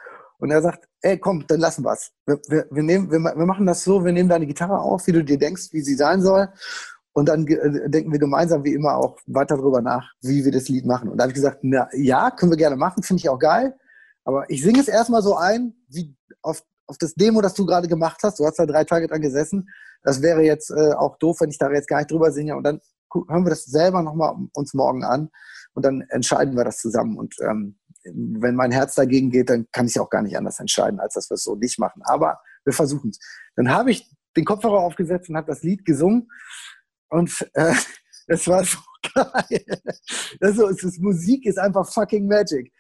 [0.43, 2.11] Und er sagt, ey, komm, dann lassen wir's.
[2.27, 5.13] Wir, wir, wir, nehmen, wir, wir machen das so, wir nehmen deine Gitarre auf, wie
[5.13, 6.49] du dir denkst, wie sie sein soll.
[7.13, 10.69] Und dann äh, denken wir gemeinsam wie immer auch weiter darüber nach, wie wir das
[10.69, 11.09] Lied machen.
[11.09, 13.77] Und da habe ich gesagt, na ja, können wir gerne machen, finde ich auch geil.
[14.25, 17.87] Aber ich singe es erstmal so ein, wie auf, auf das Demo, das du gerade
[17.87, 18.41] gemacht hast.
[18.41, 19.69] Du hast da drei Tage dran gesessen.
[20.03, 22.57] Das wäre jetzt äh, auch doof, wenn ich da jetzt gar nicht drüber singe.
[22.57, 22.81] Und dann
[23.29, 25.31] hören wir das selber nochmal uns morgen an
[25.75, 27.17] und dann entscheiden wir das zusammen.
[27.17, 31.01] Und ähm, wenn mein Herz dagegen geht, dann kann ich auch gar nicht anders entscheiden,
[31.01, 32.03] als dass wir es so nicht machen.
[32.05, 33.19] Aber wir versuchen es.
[33.57, 36.29] Dann habe ich den Kopfhörer aufgesetzt und habe das Lied gesungen.
[37.09, 37.75] Und äh,
[38.27, 38.79] es war so
[39.15, 39.65] geil.
[40.41, 42.73] Also, es ist, Musik ist einfach fucking Magic.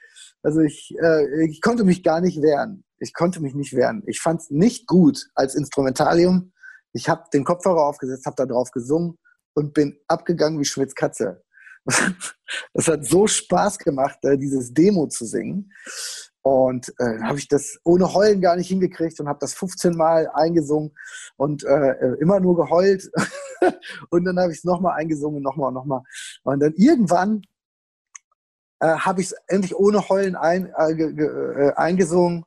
[0.42, 2.84] Also ich, äh, ich konnte mich gar nicht wehren.
[2.98, 4.02] Ich konnte mich nicht wehren.
[4.06, 6.52] Ich fand es nicht gut als Instrumentalium.
[6.92, 9.18] Ich habe den Kopfhörer aufgesetzt, habe da drauf gesungen
[9.54, 11.42] und bin abgegangen wie Schmitz Katze.
[12.74, 15.72] Das hat so Spaß gemacht, äh, dieses Demo zu singen.
[16.42, 20.28] Und äh, habe ich das ohne Heulen gar nicht hingekriegt und habe das 15 Mal
[20.34, 20.92] eingesungen
[21.36, 23.10] und äh, äh, immer nur geheult.
[24.10, 26.02] und dann habe ich es nochmal eingesungen, nochmal nochmal.
[26.42, 27.42] Und dann irgendwann
[28.80, 32.44] äh, habe ich es endlich ohne Heulen ein, äh, äh, eingesungen.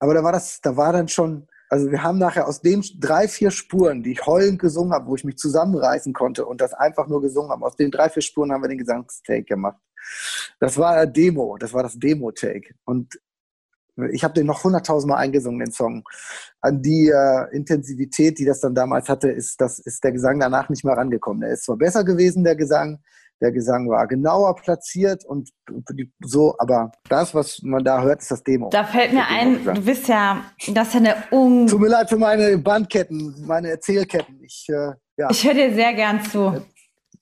[0.00, 3.26] Aber da war das, da war dann schon, also wir haben nachher aus den drei,
[3.26, 7.08] vier Spuren, die ich heulend gesungen habe, wo ich mich zusammenreißen konnte und das einfach
[7.08, 9.80] nur gesungen habe, aus den drei, vier Spuren haben wir den Gesangstake gemacht.
[10.60, 12.74] Das war der Demo, das war das Demo-Take.
[12.84, 13.18] Und
[14.10, 16.04] ich habe den noch hunderttausendmal eingesungen, den Song.
[16.60, 20.68] An die äh, Intensivität, die das dann damals hatte, ist, das, ist der Gesang danach
[20.68, 21.42] nicht mehr rangekommen.
[21.42, 22.98] Er ist zwar besser gewesen, der Gesang,
[23.42, 25.50] der Gesang war genauer platziert und
[26.20, 28.70] so, aber das, was man da hört, ist das Demo.
[28.70, 31.66] Da fällt mir ein, du bist ja, das ist ja eine un...
[31.66, 34.40] Tut mir leid für meine Bandketten, meine Erzählketten.
[34.44, 36.64] Ich, äh, ja, Ich höre dir sehr gern zu.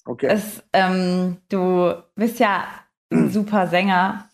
[0.04, 0.26] okay.
[0.26, 2.64] Es, ähm, du bist ja
[3.10, 4.28] ein super Sänger.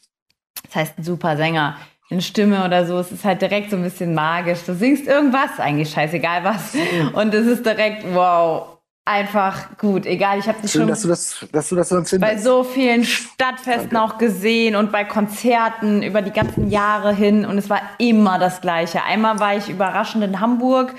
[0.64, 1.76] Das heißt, ein super Sänger.
[2.10, 4.62] Eine Stimme oder so, es ist halt direkt so ein bisschen magisch.
[4.64, 6.74] Du singst irgendwas, eigentlich scheißegal was.
[7.14, 8.75] Und es ist direkt, wow,
[9.06, 10.04] einfach gut.
[10.04, 12.64] Egal, ich habe dich Schön, schon dass du das, dass du das so bei so
[12.64, 17.80] vielen Stadtfesten auch gesehen und bei Konzerten über die ganzen Jahre hin und es war
[17.98, 19.02] immer das Gleiche.
[19.04, 20.94] Einmal war ich überraschend in Hamburg,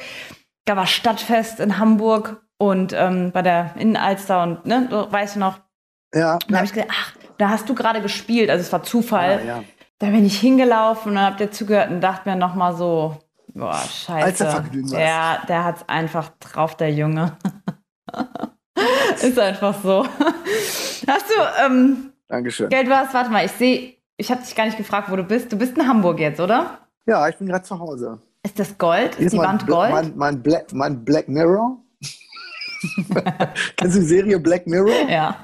[0.65, 5.39] da war Stadtfest in Hamburg und ähm, bei der Innenalster und ne, du weißt du
[5.39, 5.59] noch,
[6.13, 9.41] ja, da habe ich gesagt, ach, da hast du gerade gespielt, also es war Zufall.
[9.45, 9.63] ja, ja.
[9.99, 13.17] Da bin ich hingelaufen und hab dir zugehört und dachte mir nochmal so,
[13.55, 14.25] boah, scheiße.
[14.25, 15.01] Alstervergnügen war's.
[15.01, 17.35] Ja, der hat's einfach drauf, der Junge.
[19.21, 20.05] Ist einfach so.
[21.07, 22.69] Hast du ähm, Dankeschön.
[22.69, 23.13] Geld was?
[23.13, 25.51] Warte mal, ich sehe, ich habe dich gar nicht gefragt, wo du bist.
[25.51, 26.79] Du bist in Hamburg jetzt, oder?
[27.05, 28.19] Ja, ich bin gerade zu Hause.
[28.43, 29.15] Ist das Gold?
[29.15, 29.91] Hier Ist die Wand Gold?
[29.91, 31.77] Mein, mein, Black, mein Black Mirror.
[33.75, 35.09] Kennst du die Serie Black Mirror?
[35.09, 35.35] ja.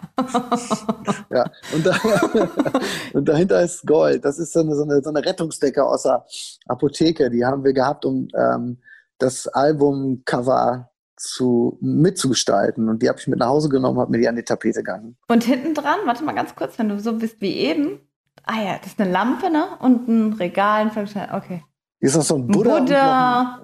[1.30, 1.46] Ja.
[1.74, 1.96] Und, da,
[3.14, 4.24] und dahinter ist Gold.
[4.24, 6.26] Das ist so eine, so, eine, so eine Rettungsdecke aus der
[6.68, 7.30] Apotheke.
[7.30, 8.78] Die haben wir gehabt, um ähm,
[9.18, 10.90] das Albumcover
[11.24, 12.90] zu, mitzugestalten.
[12.90, 15.16] Und die habe ich mit nach Hause genommen, habe mir die an die Tapete gehangen.
[15.28, 18.00] Und hinten dran, warte mal ganz kurz, wenn du so bist wie eben.
[18.46, 19.64] Ah ja, das ist eine Lampe, ne?
[19.80, 20.92] Und ein Regal.
[20.94, 21.64] ein- Okay.
[22.00, 22.80] Hier ist noch so ein Buddha.
[22.80, 23.60] Buddha.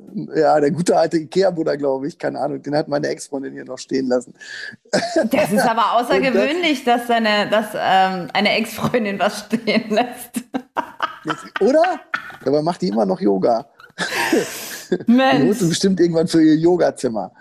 [0.00, 2.18] ein- Ja, der gute alte Ikea-Buddha, glaube ich.
[2.18, 2.60] Keine Ahnung.
[2.60, 4.34] Den hat meine Ex-Freundin hier noch stehen lassen.
[5.30, 10.42] Das ist aber außergewöhnlich, dass, seine, dass ähm, eine Ex-Freundin was stehen lässt.
[11.24, 11.82] Jetzt, oder?
[12.44, 13.66] Dabei macht die immer noch Yoga.
[14.90, 15.58] Die Mensch.
[15.58, 17.32] sie bestimmt irgendwann für ihr Yogazimmer.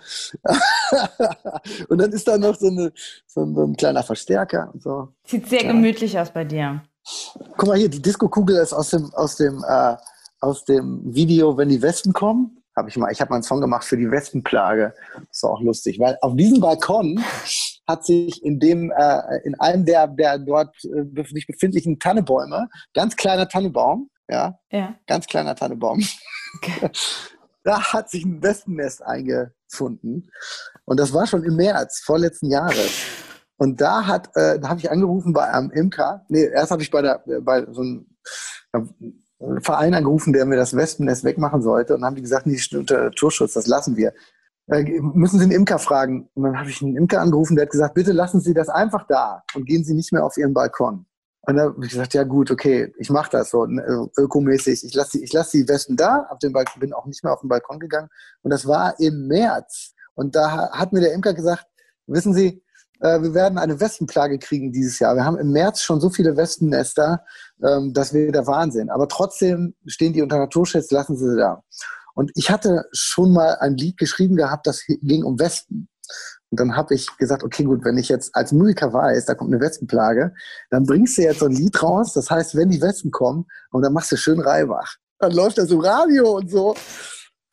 [1.90, 2.92] und dann ist da noch so, eine,
[3.28, 5.10] so, ein, so ein kleiner Verstärker und so.
[5.26, 5.72] Sieht sehr Ja.
[5.72, 6.82] gemütlich aus bei dir.
[7.58, 9.96] Guck mal hier, die Disco-Kugel ist aus dem, aus dem, äh,
[10.40, 12.62] aus dem Video, wenn die Wespen kommen.
[12.76, 14.94] Hab ich mal, ich habe mal einen Song gemacht für die Wespenplage.
[15.14, 17.24] Das ist auch lustig, weil auf diesem Balkon
[17.88, 23.16] hat sich in dem, äh, in einem der, der dort äh, sich befindlichen Tannebäume, ganz
[23.16, 24.96] kleiner Tannebaum, ja, Ja.
[25.08, 26.04] ganz kleiner Tannebaum.
[27.66, 30.30] da hat sich ein Wespennest eingefunden.
[30.86, 32.92] Und das war schon im März vorletzten Jahres.
[33.58, 36.26] Und da hat, äh, da habe ich angerufen bei einem Imker.
[36.30, 38.06] Nee, erst habe ich bei der, bei so einem
[38.74, 41.96] äh, Verein angerufen, der mir das Wespennest wegmachen sollte.
[41.96, 44.14] Und dann haben die gesagt, nee, Naturschutz, das lassen wir.
[44.68, 46.30] Äh, müssen Sie einen Imker fragen?
[46.36, 49.08] Und dann habe ich einen Imker angerufen, der hat gesagt, bitte lassen Sie das einfach
[49.08, 51.08] da und gehen Sie nicht mehr auf Ihren Balkon.
[51.48, 54.84] Und dann habe ich gesagt, ja gut, okay, ich mache das so äh, ökomäßig.
[54.84, 57.34] Ich lasse die, ich lass die Wespen da, auf den Balkon, bin auch nicht mehr
[57.34, 58.10] auf den Balkon gegangen.
[58.42, 59.94] Und das war im März.
[60.16, 61.66] Und da ha- hat mir der Imker gesagt,
[62.08, 62.64] wissen Sie,
[63.02, 65.16] äh, wir werden eine Wespenplage kriegen dieses Jahr.
[65.16, 67.24] Wir haben im März schon so viele Wespennester,
[67.64, 68.90] ähm, das wäre der Wahnsinn.
[68.90, 71.62] Aber trotzdem stehen die unter Naturschutz, lassen Sie sie da.
[72.16, 75.90] Und ich hatte schon mal ein Lied geschrieben gehabt, das ging um Wespen.
[76.52, 79.52] Und dann habe ich gesagt, okay, gut, wenn ich jetzt als Musiker weiß, da kommt
[79.54, 80.34] eine Wespenplage,
[80.70, 82.14] dann bringst du jetzt so ein Lied raus.
[82.14, 84.96] Das heißt, wenn die Wespen kommen, und dann machst du schön Reibach.
[85.20, 86.76] Dann läuft das im Radio und so.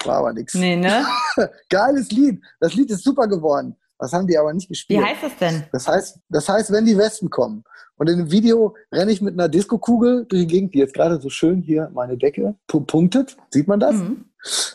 [0.05, 0.55] War aber nichts.
[0.55, 1.05] Nee, ne?
[1.69, 2.41] Geiles Lied.
[2.61, 3.77] Das Lied ist super geworden.
[3.99, 5.05] Das haben die aber nicht Wie gespielt.
[5.05, 5.65] heißt das denn?
[5.73, 7.63] Das heißt, das heißt, wenn die Wespen kommen.
[7.97, 11.21] Und in dem Video renne ich mit einer Diskokugel durch die Gegend, die jetzt gerade
[11.21, 13.37] so schön hier meine Decke pu- punktet.
[13.51, 13.95] Sieht man das?
[13.95, 14.25] Mhm.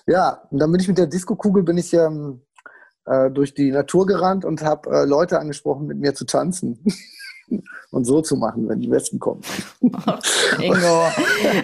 [0.05, 2.41] Ja, und dann bin ich mit der Diskokugel bin ich ähm,
[3.07, 6.79] äh, durch die Natur gerannt und habe äh, Leute angesprochen, mit mir zu tanzen
[7.91, 9.41] und so zu machen, wenn die Wespen kommen.
[10.59, 11.05] Ingo.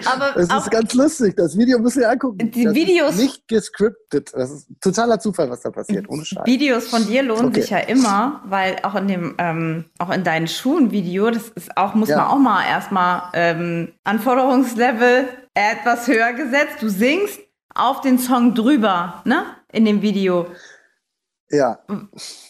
[0.06, 1.36] Aber Es ist ganz lustig.
[1.36, 2.50] Das Video müsst ihr angucken.
[2.50, 4.30] Die das Videos- nicht gescriptet.
[4.34, 6.08] Das ist totaler Zufall, was da passiert.
[6.08, 6.46] Ohne Scheiß.
[6.46, 7.60] Videos von dir lohnen Okay.
[7.60, 11.94] sich ja immer, weil auch in dem, ähm, auch in deinen Schuhen-Video, das ist auch,
[11.94, 12.16] muss Ja.
[12.18, 16.76] man auch mal erstmal ähm, Anforderungslevel etwas höher gesetzt.
[16.80, 17.38] Du singst
[17.74, 19.44] auf den Song drüber, ne?
[19.72, 20.46] In dem Video.
[21.54, 21.78] Ja.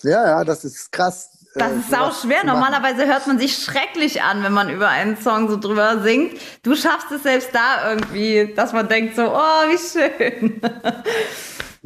[0.02, 1.30] ja, ja, das ist krass.
[1.55, 2.44] Das äh, ist sau schwer.
[2.44, 6.38] Normalerweise hört man sich schrecklich an, wenn man über einen Song so drüber singt.
[6.62, 10.61] Du schaffst es selbst da irgendwie, dass man denkt so, oh, wie schön.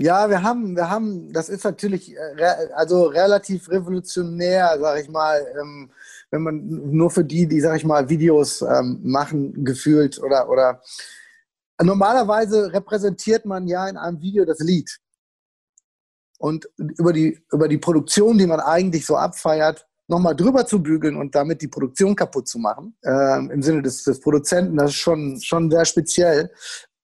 [0.00, 5.08] Ja, wir haben, wir haben, das ist natürlich äh, re also relativ revolutionär, sag ich
[5.08, 5.90] mal, ähm,
[6.30, 10.80] wenn man nur für die, die, sag ich mal, Videos ähm, machen, gefühlt oder, oder
[11.82, 15.00] normalerweise repräsentiert man ja in einem Video das Lied.
[16.38, 21.16] Und über die, über die Produktion, die man eigentlich so abfeiert, nochmal drüber zu bügeln
[21.16, 24.96] und damit die Produktion kaputt zu machen, ähm, im Sinne des, des Produzenten, das ist
[24.96, 26.50] schon, schon sehr speziell.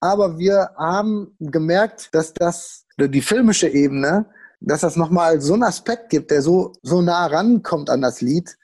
[0.01, 4.27] Aber wir haben gemerkt, dass das, die filmische Ebene,
[4.61, 8.57] dass das nochmal so einen Aspekt gibt, der so, so nah rankommt an das Lied,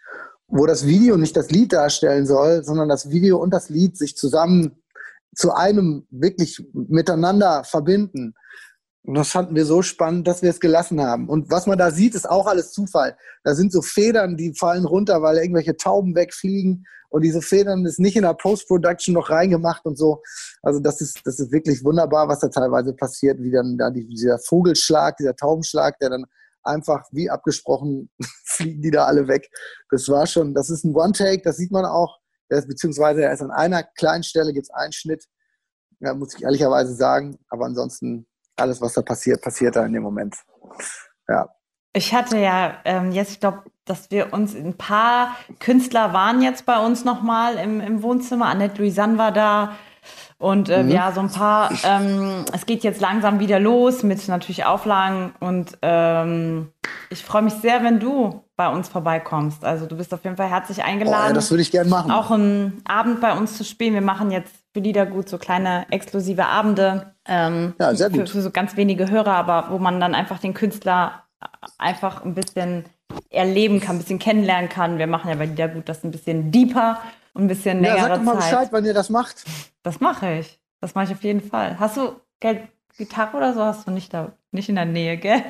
[0.49, 4.17] wo das Video nicht das Lied darstellen soll, sondern das Video und das Lied sich
[4.17, 4.83] zusammen
[5.35, 8.35] zu einem wirklich miteinander verbinden.
[9.11, 11.29] Und das fanden wir so spannend, dass wir es gelassen haben.
[11.29, 13.17] Und was man da sieht, ist auch alles Zufall.
[13.43, 16.87] Da sind so Federn, die fallen runter, weil irgendwelche Tauben wegfliegen.
[17.09, 20.23] Und diese Federn ist nicht in der Post-Production noch reingemacht und so.
[20.63, 24.07] Also das ist, das ist wirklich wunderbar, was da teilweise passiert, wie dann da die,
[24.07, 26.27] dieser Vogelschlag, dieser Taubenschlag, der dann
[26.63, 28.11] einfach wie abgesprochen
[28.45, 29.51] fliegen die da alle weg.
[29.91, 32.21] Das war schon, das ist ein One-Take, das sieht man auch.
[32.49, 35.25] Beziehungsweise er ist an einer kleinen Stelle gibt es einen Schnitt.
[35.99, 37.41] Ja, muss ich ehrlicherweise sagen.
[37.49, 38.29] Aber ansonsten
[38.61, 40.37] alles, was da passiert, passiert da in dem Moment.
[41.29, 41.49] Ja.
[41.93, 46.65] Ich hatte ja ähm, jetzt, ich glaube, dass wir uns ein paar Künstler waren jetzt
[46.65, 48.47] bei uns nochmal im, im Wohnzimmer.
[48.47, 49.73] Annette Louisanne war da.
[50.39, 50.93] Und ähm, Mhm.
[50.93, 55.35] ja, so ein paar, ähm, es geht jetzt langsam wieder los mit natürlich Auflagen.
[55.41, 56.73] Und ähm,
[57.11, 59.65] ich freue mich sehr, wenn du bei uns vorbeikommst.
[59.65, 61.29] Also du bist auf jeden Fall herzlich Oh, eingeladen.
[61.29, 62.11] ja, das würde ich gerne machen.
[62.11, 63.93] auch einen Abend bei uns zu spielen.
[63.95, 67.15] Wir machen jetzt für Liedergut so kleine exklusive Abende.
[67.31, 68.29] Ähm, Ja, sehr Für, gut.
[68.29, 71.23] für so ganz wenige Hörer, aber wo man dann einfach den Künstler
[71.79, 72.85] einfach ein bisschen
[73.31, 74.99] erleben kann, ein bisschen kennenlernen kann.
[74.99, 77.01] Wir machen ja bei Liedergut das ein bisschen deeper
[77.33, 78.51] und ein bisschen Ja, längere sag doch mal Zeit.
[78.51, 79.45] Bescheid, wann ihr das macht.
[79.83, 80.61] Das mache ich.
[80.81, 81.79] Das mache ich auf jeden Fall.
[81.81, 82.63] Hast du Geld,
[82.99, 83.63] Gitarre oder so?
[83.63, 85.43] Hast du nicht da, nicht in der Nähe, gell?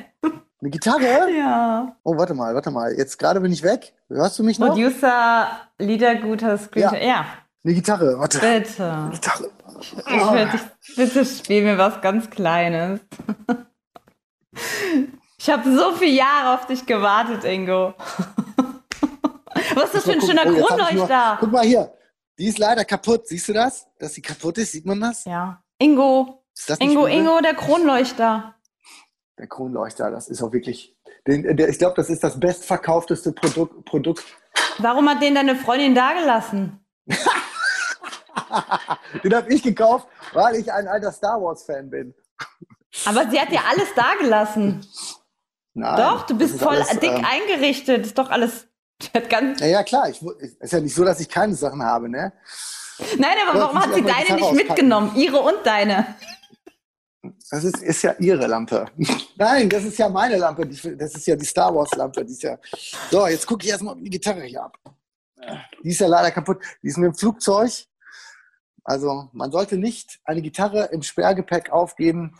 [0.61, 1.01] Eine Gitarre?
[1.37, 1.95] Ja.
[2.03, 2.93] Oh, warte mal, warte mal.
[2.93, 3.93] Jetzt gerade bin ich weg.
[4.09, 4.67] Hörst du mich noch?
[4.69, 5.47] Producer,
[5.79, 6.99] Liederguter Screenshot.
[7.01, 7.07] Ja.
[7.07, 7.25] Ja.
[7.63, 8.39] Eine Gitarre, warte.
[8.39, 9.09] bitte.
[9.11, 9.51] Gitarre.
[9.81, 12.99] Ich will dich, bitte spiel mir was ganz Kleines.
[15.37, 17.93] Ich habe so viele Jahre auf dich gewartet, Ingo.
[19.75, 21.37] Was ist das für ein schöner oh, jetzt hab ich nur- Kronleuchter?
[21.39, 21.93] Guck mal hier.
[22.37, 23.27] Die ist leider kaputt.
[23.27, 23.87] Siehst du das?
[23.99, 25.25] Dass die kaputt ist, sieht man das?
[25.25, 25.63] Ja.
[25.77, 27.05] Ingo, Ist das Ingo?
[27.05, 28.55] Ingo, der Kronleuchter.
[29.37, 30.95] Der Kronleuchter, das ist auch wirklich.
[31.27, 33.85] Den, der, ich glaube, das ist das bestverkaufteste Produkt.
[33.85, 34.23] Produkt.
[34.79, 36.83] Warum hat den deine Freundin dagelassen?
[39.23, 42.13] Den habe ich gekauft, weil ich ein alter Star Wars-Fan bin.
[43.05, 44.85] Aber sie hat dir alles dagelassen.
[45.73, 48.05] Nein, Doch, du bist ist voll alles, dick ähm, eingerichtet.
[48.05, 48.67] Ist doch alles.
[49.29, 50.09] ganz, Ja, ja, klar.
[50.09, 50.21] Ich,
[50.59, 52.33] ist ja nicht so, dass ich keine Sachen habe, ne?
[53.17, 55.15] nein, aber Ja, warum hat sie deine nicht mitgenommen?
[55.15, 56.15] Ihre und deine.
[57.49, 58.85] Das ist, ist ja ihre Lampe.
[59.35, 60.65] Nein, das ist ja meine Lampe.
[60.65, 62.25] Das ist ja die Star Wars-Lampe.
[62.25, 62.57] Die ist ja.
[63.11, 64.77] So, jetzt gucke ich erstmal die Gitarre hier ab.
[65.83, 66.63] Die ist ja leider kaputt.
[66.81, 67.69] Die ist mit dem Flugzeug.
[68.83, 72.35] Also, man sollte nicht eine Gitarre im Sperrgepäck aufgeben.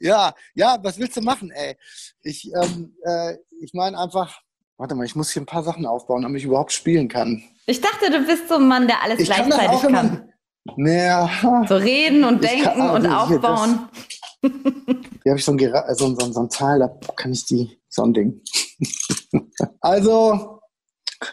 [0.00, 1.76] Ja, ja, was willst du machen, ey?
[2.22, 4.40] Ich, ähm, äh, ich meine einfach,
[4.76, 7.42] warte mal, ich muss hier ein paar Sachen aufbauen, damit ich überhaupt spielen kann.
[7.66, 9.92] Ich dachte, du bist so ein Mann, der alles Ich kann gleichzeitig kann.
[9.92, 10.32] man.
[10.76, 11.30] Naja,
[11.68, 13.88] So reden und Ich kann- denken ah, und hier, das- aufbauen.
[15.22, 17.44] Hier habe ich so ein, Gera so, so, ein- so ein Teil, da kann ich
[17.46, 18.40] die, so ein Ding.
[19.80, 20.60] also,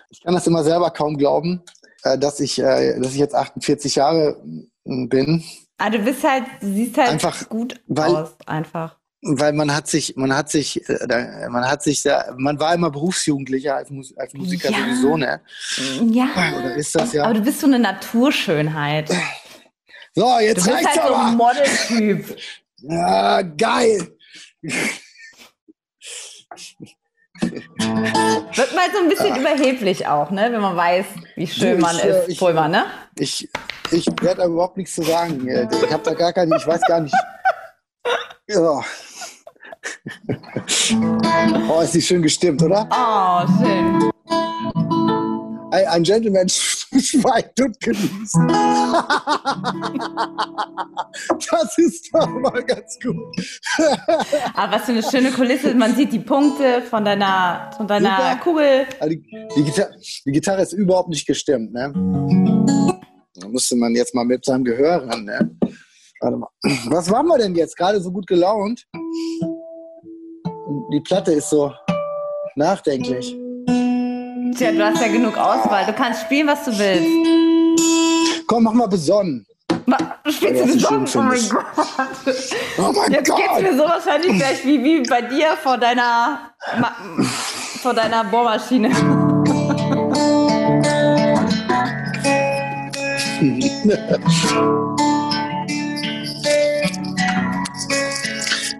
[0.09, 1.61] ich kann das immer selber kaum glauben,
[2.03, 4.37] dass ich, äh, dass ich jetzt 48 Jahre
[4.85, 5.43] mm, bin.
[5.77, 8.97] Ah, du bist halt, du siehst halt Einfach, gut weil- aus, einfach.
[9.21, 12.03] weil man hat sich, man hat sich, äh, man hat sich
[12.37, 14.77] man war immer Berufsjugendlicher als, als Musiker Ja.
[14.79, 15.41] sowieso, ne?
[16.11, 16.27] Ja.
[16.59, 17.23] Oder ist das ja?
[17.23, 19.09] Aber du bist so eine Naturschönheit.
[20.15, 21.31] So, Du jetzt bist reicht's halt so ein aber.
[21.31, 22.37] Modeltyp.
[22.85, 24.09] Ja, geil.
[27.41, 30.49] Wird mal so ein bisschen überheblich auch, ne?
[30.51, 31.05] Wenn man weiß,
[31.35, 32.29] wie schön Du, man ich, äh, ist.
[32.29, 32.85] ich- Pulver, ne?
[33.17, 33.49] Ich,
[33.91, 35.47] ich werde da überhaupt nichts zu sagen.
[35.47, 37.15] Ich habe da gar keine, ich weiß gar nicht.
[38.49, 38.81] Ja.
[41.69, 42.87] Oh, ist die schön gestimmt, oder?
[42.91, 44.11] Oh, schön.
[45.73, 48.37] Ein, ein Gentleman schweigt und genießt.
[51.51, 53.17] Das ist doch mal ganz gut.
[54.55, 55.73] Aber was für eine schöne Kulisse.
[55.75, 58.39] Man sieht die Punkte von deiner, von deiner Super.
[58.43, 58.85] Kugel.
[58.99, 59.95] Also die, die, Gitarre,
[60.25, 61.91] die Gitarre ist überhaupt nicht gestimmt, ne?
[63.35, 65.55] Da musste man jetzt mal mit seinem Gehör ran, ne?
[66.19, 66.49] Warte mal.
[66.85, 67.77] Was waren wir denn jetzt?
[67.77, 68.85] Gerade so gut gelaunt?
[70.91, 71.71] Die Platte ist so
[72.55, 73.37] nachdenklich.
[74.57, 75.85] Tja, du hast ja genug Auswahl.
[75.85, 78.47] Du kannst spielen, was du willst.
[78.47, 79.45] Komm, mach mal besonnen.
[79.85, 81.49] Ma- Du spielst du schön Oh mein.
[81.49, 81.65] Gott.
[82.77, 83.61] Oh mein Jetzt geht's Gott!
[83.61, 86.91] mir so wahrscheinlich gleich wie, wie bei dir vor deiner, Ma
[87.81, 88.89] vor deiner Bohrmaschine.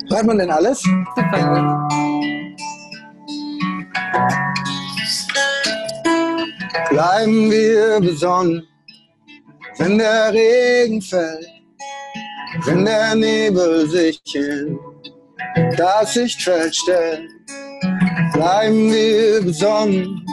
[0.10, 0.82] Hört man denn alles?
[0.82, 1.40] Super
[1.90, 2.03] gut.
[6.94, 8.68] Bleiben wir besonnen,
[9.80, 11.48] wenn der Regen fällt,
[12.66, 14.78] wenn der Nebel sich in
[15.76, 17.32] das Sichtfeld stellt.
[18.34, 20.24] Bleiben wir besonnen,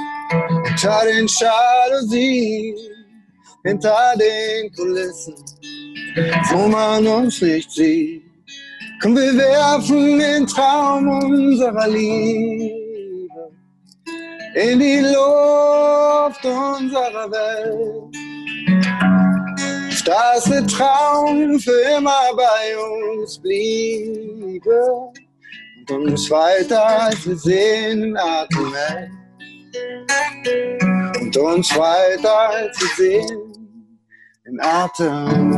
[0.66, 2.76] hinter den Jalousien,
[3.64, 5.34] hinter den Kulissen,
[6.50, 8.22] wo man uns nicht sieht.
[9.00, 12.89] Komm, wir werfen den Traum unserer Liebe
[14.54, 18.14] in die Luft unserer Welt.
[20.04, 25.12] Dass der Traum für immer bei uns bliebe
[25.88, 29.10] und uns weiter als wir sehen hält.
[31.20, 33.52] Und uns weiter als wir sehen
[34.46, 35.50] in Atem.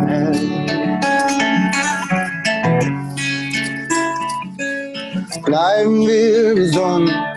[5.44, 7.31] Bleiben wir besonnen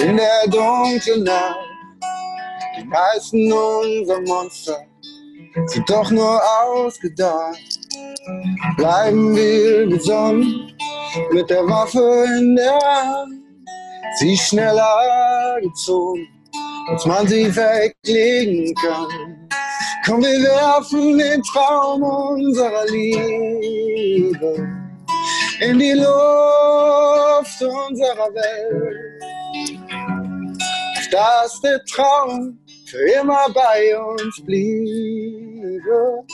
[0.00, 1.58] in der dunklen Nacht.
[2.78, 4.76] Die meisten unserer Monster
[5.66, 7.58] sind doch nur ausgedacht.
[8.76, 10.72] Bleiben wir besonnen
[11.32, 13.42] mit der Waffe in der Hand.
[14.18, 16.26] Sie schneller gezogen,
[16.88, 19.48] als man sie weglegen kann.
[20.04, 24.68] Komm, wir werfen den Traum unserer Liebe
[25.60, 29.07] in die Luft unserer Welt.
[31.10, 36.24] Dass der Traum für immer bei uns bliebe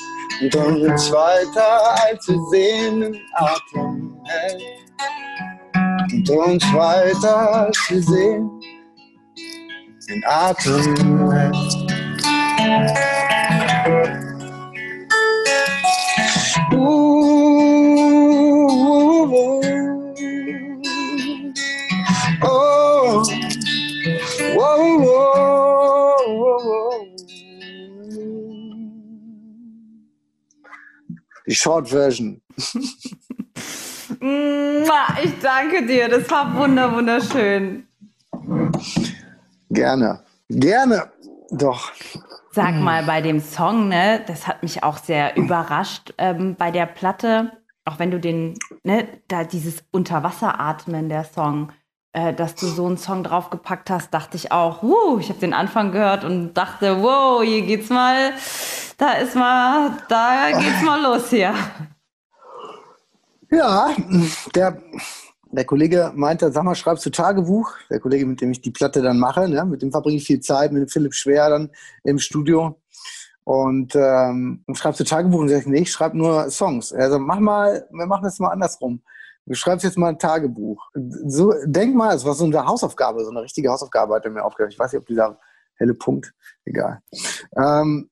[0.40, 4.62] und uns weiter als wir sehnen Atem hält.
[6.12, 8.50] Und uns weiter als wir sehen
[10.08, 13.13] den Atem hält.
[31.46, 32.40] Die Short Version.
[35.22, 36.08] Ich danke dir.
[36.08, 37.86] Das war wunder, wunderschön.
[39.70, 40.22] Gerne.
[40.48, 41.10] Gerne.
[41.50, 41.92] Doch.
[42.52, 46.86] Sag mal, bei dem Song, ne, das hat mich auch sehr überrascht ähm, bei der
[46.86, 47.52] Platte.
[47.84, 51.72] Auch wenn du den, ne, da dieses Unterwasseratmen der Song,
[52.12, 55.52] äh, dass du so einen Song draufgepackt hast, dachte ich auch, uh, ich habe den
[55.52, 58.32] Anfang gehört und dachte, wow, hier geht's mal,
[58.96, 61.54] da ist mal, da geht's mal los hier.
[63.50, 63.94] Ja,
[64.54, 64.82] der,
[65.52, 67.72] der Kollege meinte, sag mal, schreibst du Tagebuch?
[67.90, 69.64] Der Kollege, mit dem ich die Platte dann mache, ne?
[69.64, 71.70] mit dem verbringe ich viel Zeit, mit Philipp Schwer dann
[72.02, 72.80] im Studio.
[73.44, 76.92] Und ähm, und schreibst du Tagebuch und ich, nee, ich schreibe nur Songs.
[76.92, 79.02] Er sagt, mach mal, wir machen das mal andersrum.
[79.44, 80.82] Du schreibst jetzt mal ein Tagebuch.
[81.26, 84.42] So, denk mal, es war so eine Hausaufgabe, so eine richtige Hausaufgabe hat er mir
[84.42, 84.72] aufgehört.
[84.72, 85.38] Ich weiß nicht, ob dieser
[85.74, 86.32] helle Punkt,
[86.64, 87.02] egal.
[87.54, 88.08] Ähm,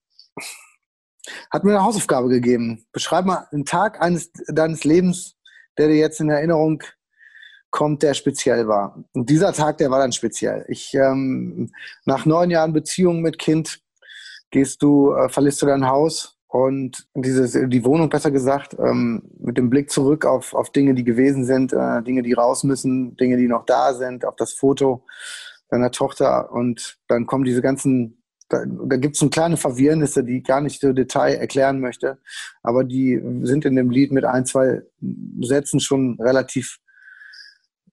[1.50, 2.84] hat mir eine Hausaufgabe gegeben.
[2.92, 5.36] Beschreib mal einen Tag eines deines Lebens,
[5.78, 6.82] der dir jetzt in Erinnerung
[7.70, 9.02] kommt, der speziell war.
[9.12, 10.64] Und dieser Tag, der war dann speziell.
[10.68, 11.70] Ich ähm,
[12.04, 13.80] nach neun Jahren Beziehung mit Kind
[14.50, 19.56] gehst du, äh, verlässt du dein Haus und diese, die Wohnung besser gesagt, ähm, mit
[19.56, 23.38] dem Blick zurück auf, auf Dinge, die gewesen sind, äh, Dinge, die raus müssen, Dinge,
[23.38, 25.06] die noch da sind, auf das Foto
[25.70, 28.21] deiner Tochter und dann kommen diese ganzen,
[28.52, 32.18] da, da gibt es so kleine Verwirrnisse, die ich gar nicht so Detail erklären möchte,
[32.62, 34.82] aber die sind in dem Lied mit ein, zwei
[35.40, 36.78] Sätzen schon relativ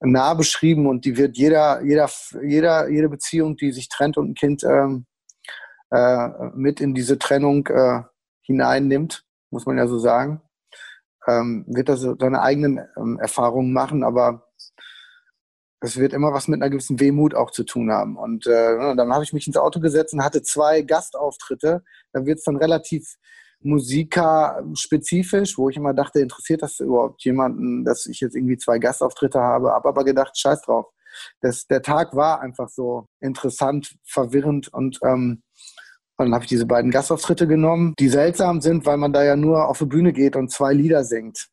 [0.01, 2.10] nah beschrieben und die wird jeder, jeder,
[2.43, 5.05] jeder, jede Beziehung, die sich trennt und ein Kind ähm,
[5.91, 8.01] äh, mit in diese Trennung äh,
[8.41, 10.41] hineinnimmt, muss man ja so sagen,
[11.28, 14.48] ähm, wird er so seine eigenen ähm, Erfahrungen machen, aber
[15.82, 18.17] es wird immer was mit einer gewissen Wehmut auch zu tun haben.
[18.17, 21.84] Und äh, dann habe ich mich ins Auto gesetzt und hatte zwei Gastauftritte.
[22.11, 23.15] Da wird es dann relativ
[23.61, 29.39] musikerspezifisch, wo ich immer dachte, interessiert das überhaupt jemanden, dass ich jetzt irgendwie zwei Gastauftritte
[29.39, 29.71] habe?
[29.71, 30.88] Habe aber gedacht, scheiß drauf.
[31.41, 35.41] Das, der Tag war einfach so interessant, verwirrend und ähm,
[36.17, 39.38] und dann habe ich diese beiden Gastauftritte genommen, die seltsam sind, weil man da ja
[39.38, 41.47] nur auf die Bühne geht und zwei Lieder singt.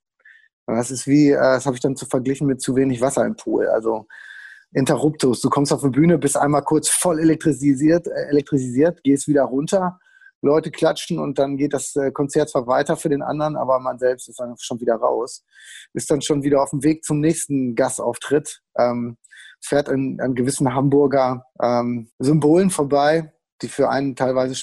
[0.66, 3.36] Das ist wie, äh, das habe ich dann zu verglichen mit zu wenig Wasser im
[3.36, 3.68] Pool.
[3.68, 4.06] Also
[4.72, 5.40] Interruptus.
[5.40, 9.98] Du kommst auf die Bühne, bist einmal kurz voll elektrisiert, äh, elektrisiert, gehst wieder runter,
[10.42, 13.98] Leute klatschen und dann geht das äh, Konzert zwar weiter für den anderen, aber man
[13.98, 15.44] selbst ist dann schon wieder raus.
[15.94, 18.60] Ist dann schon wieder auf dem Weg zum nächsten Gastauftritt.
[18.78, 19.16] Ähm,
[19.60, 23.32] fährt an, an gewissen Hamburger ähm, Symbolen vorbei,
[23.62, 24.54] die für einen teilweise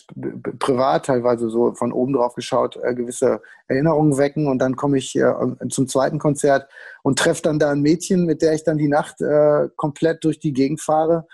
[0.60, 4.48] privat, teilweise so von oben drauf geschaut, äh, gewisse Erinnerungen wecken.
[4.48, 5.34] Und dann komme ich äh,
[5.70, 6.70] zum zweiten Konzert
[7.02, 10.40] und treffe dann da ein Mädchen, mit der ich dann die Nacht äh, komplett durch
[10.40, 11.28] die Gegend fahre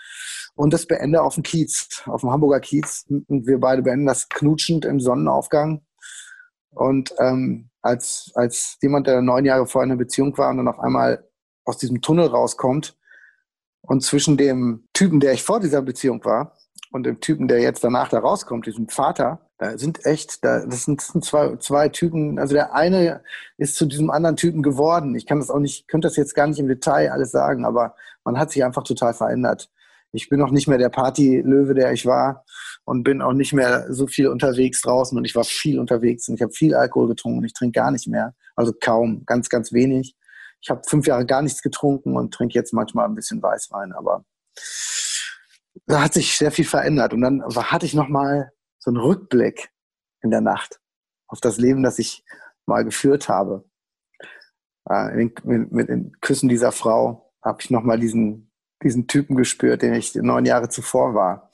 [0.59, 3.05] und das beende auf dem Kiez, auf dem Hamburger Kiez.
[3.07, 5.81] Und wir beide beenden das knutschend im Sonnenaufgang.
[6.71, 10.67] Und ähm, als, als jemand, der neun Jahre vorher in einer Beziehung war und dann
[10.67, 11.25] auf einmal
[11.63, 12.97] aus diesem Tunnel rauskommt
[13.81, 16.57] und zwischen dem Typen, der ich vor dieser Beziehung war,
[16.91, 20.85] und dem Typen, der jetzt danach da rauskommt, diesem Vater, da sind echt, da, das
[20.85, 23.21] sind, zwei, zwei Typen, also der eine
[23.57, 25.15] ist zu diesem anderen Typen geworden.
[25.15, 27.95] Ich kann das auch nicht, könnte das jetzt gar nicht im Detail alles sagen, aber
[28.23, 29.69] man hat sich einfach total verändert.
[30.11, 32.43] Ich bin auch nicht mehr der Partylöwe, der ich war
[32.83, 36.35] und bin auch nicht mehr so viel unterwegs draußen und ich war viel unterwegs und
[36.35, 39.71] ich habe viel Alkohol getrunken und ich trinke gar nicht mehr, also kaum, ganz, ganz
[39.71, 40.15] wenig.
[40.61, 44.25] Ich habe fünf Jahre gar nichts getrunken und trinke jetzt manchmal ein bisschen Weißwein, aber
[45.85, 47.13] da hat sich sehr viel verändert.
[47.13, 49.71] Und dann hatte ich nochmal so einen Rückblick
[50.21, 50.79] in der Nacht
[51.27, 52.23] auf das Leben, das ich
[52.65, 53.65] mal geführt habe.
[54.89, 58.51] Äh, mit, den Küssen dieser Frau habe ich nochmal diesen,
[58.83, 61.51] diesen Typen gespürt, den ich neun Jahre zuvor war.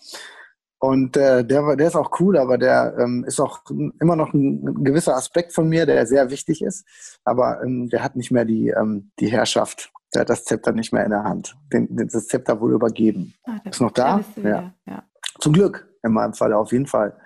[0.79, 3.61] Und äh, der, der ist auch cool, aber der ähm, ist auch
[3.99, 6.85] immer noch ein, ein, gewisser Aspekt von mir, der sehr wichtig ist.
[7.23, 10.93] Aber ähm, der hat nicht mehr die, ähm, die Herrschaft der hat das Zepter nicht
[10.93, 11.57] mehr in der Hand.
[11.73, 13.33] Den, das Zepter wurde übergeben.
[13.43, 14.23] Ah, ist noch da?
[14.41, 14.73] Ja.
[14.85, 15.03] ja.
[15.39, 17.17] Zum Glück, in meinem Fall auf jeden Fall.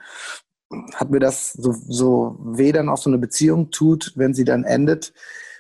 [0.96, 4.64] Hat mir das so, so weh dann auch so eine Beziehung tut, wenn sie dann
[4.64, 5.14] endet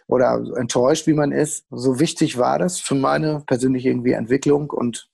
[0.08, 1.66] oder enttäuscht, wie man ist.
[1.70, 5.10] So wichtig war das für meine persönliche irgendwie Entwicklung und,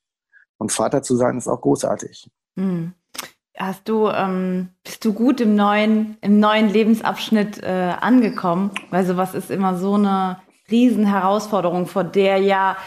[0.57, 2.29] und Vater zu sein ist auch großartig.
[2.55, 2.93] Mhm.
[3.57, 8.71] Hast du, ähm, bist du gut im neuen, im neuen Lebensabschnitt äh, angekommen?
[8.89, 10.39] Weil sowas ist immer so eine
[10.69, 12.77] Riesenherausforderung, vor der ja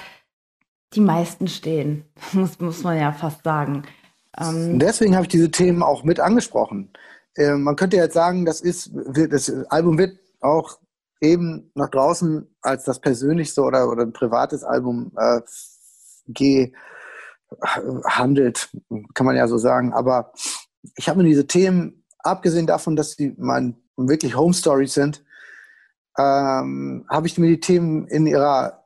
[0.95, 3.85] die meisten stehen, muss, muss man ja fast sagen.
[4.39, 6.91] Ähm Deswegen habe ich diese Themen auch mit angesprochen.
[7.35, 10.79] Äh, man könnte jetzt sagen, das ist, das Album wird auch
[11.21, 15.41] eben nach draußen als das persönlichste oder, oder ein privates Album äh,
[17.57, 18.71] gehandelt,
[19.15, 19.93] kann man ja so sagen.
[19.93, 20.33] Aber
[20.97, 25.25] ich habe mir diese Themen, abgesehen davon, dass sie mein wirklich Home Stories sind,
[26.19, 28.85] ähm, habe ich mir die Themen in ihrer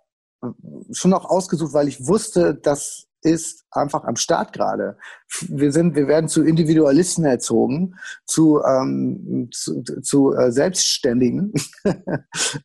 [0.90, 4.96] schon auch ausgesucht, weil ich wusste, dass ist einfach am Start gerade.
[5.48, 7.94] Wir sind, wir werden zu Individualisten erzogen,
[8.24, 11.52] zu, ähm, zu, zu äh, Selbstständigen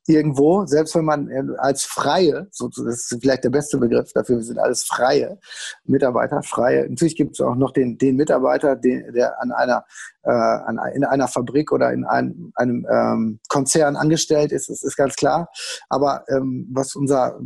[0.07, 4.37] irgendwo, selbst wenn man äh, als Freie, so, das ist vielleicht der beste Begriff dafür,
[4.37, 5.39] wir sind alles Freie
[5.85, 6.89] Mitarbeiter, Freie.
[6.89, 9.85] Natürlich gibt es auch noch den, den Mitarbeiter, den, der an einer
[10.27, 14.97] äh, an, in einer Fabrik oder in einem, einem ähm, Konzern angestellt ist, das ist
[14.97, 15.49] ganz klar.
[15.87, 17.39] Aber ähm, was unser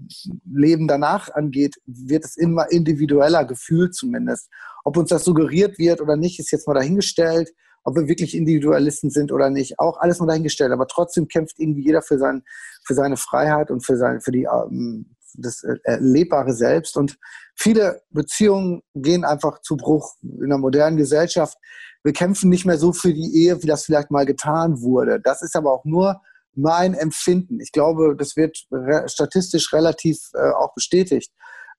[0.52, 4.50] Leben danach angeht, wird es immer individueller gefühlt zumindest.
[4.84, 7.52] Ob uns das suggeriert wird oder nicht, ist jetzt mal dahingestellt.
[7.84, 10.72] Ob wir wirklich Individualisten sind oder nicht, auch alles mal dahingestellt.
[10.72, 12.44] Aber trotzdem kämpft irgendwie jeder für, sein,
[12.86, 16.98] für seine Freiheit und für, sein, für die, ähm, das erlebbare Selbst.
[16.98, 17.18] Und
[17.56, 21.58] viele Beziehungen gehen einfach zu Bruch in der modernen Gesellschaft
[22.04, 25.20] wir kämpfen nicht mehr so für die Ehe, wie das vielleicht mal getan wurde.
[25.20, 26.22] Das ist aber auch nur
[26.54, 27.60] mein Empfinden.
[27.60, 28.58] Ich glaube, das wird
[29.06, 31.32] statistisch relativ äh, auch bestätigt.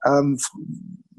[0.04, 0.38] Ähm,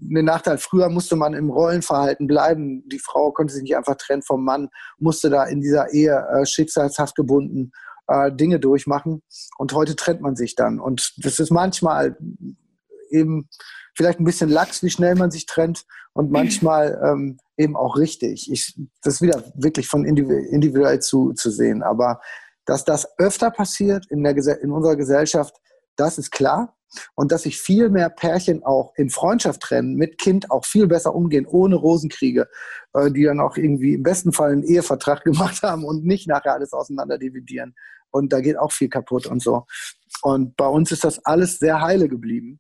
[0.10, 2.88] den Nachteil, früher musste man im Rollenverhalten bleiben.
[2.90, 6.46] Die Frau konnte sich nicht einfach trennen vom Mann, musste da in dieser Ehe äh,
[6.46, 7.72] schicksalshaft gebunden
[8.08, 9.22] äh, Dinge durchmachen.
[9.58, 10.80] Und heute trennt man sich dann.
[10.80, 12.18] Und das ist manchmal
[13.10, 13.50] eben
[13.96, 18.52] vielleicht ein bisschen lax, wie schnell man sich trennt und manchmal ähm, eben auch richtig.
[18.52, 21.84] Ich, das ist wieder wirklich von individuell zu, zu sehen.
[21.84, 22.20] Aber
[22.66, 25.56] dass das öfter passiert in, der, in unserer Gesellschaft,
[25.96, 26.76] das ist klar.
[27.16, 31.16] Und dass sich viel mehr Pärchen auch in Freundschaft trennen, mit Kind auch viel besser
[31.16, 32.48] umgehen, ohne Rosenkriege,
[32.94, 36.54] äh, die dann auch irgendwie im besten Fall einen Ehevertrag gemacht haben und nicht nachher
[36.54, 37.76] alles auseinander dividieren.
[38.12, 39.66] Und da geht auch viel kaputt und so.
[40.22, 42.60] Und bei uns ist das alles sehr heile geblieben.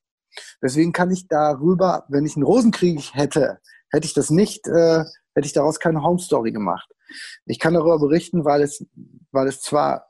[0.61, 3.59] Deswegen kann ich darüber, wenn ich einen Rosenkrieg hätte,
[3.91, 5.03] hätte ich das nicht, äh,
[5.35, 6.89] hätte ich daraus keine Home Story gemacht.
[7.45, 8.83] Ich kann darüber berichten, weil es,
[9.31, 10.07] weil es zwar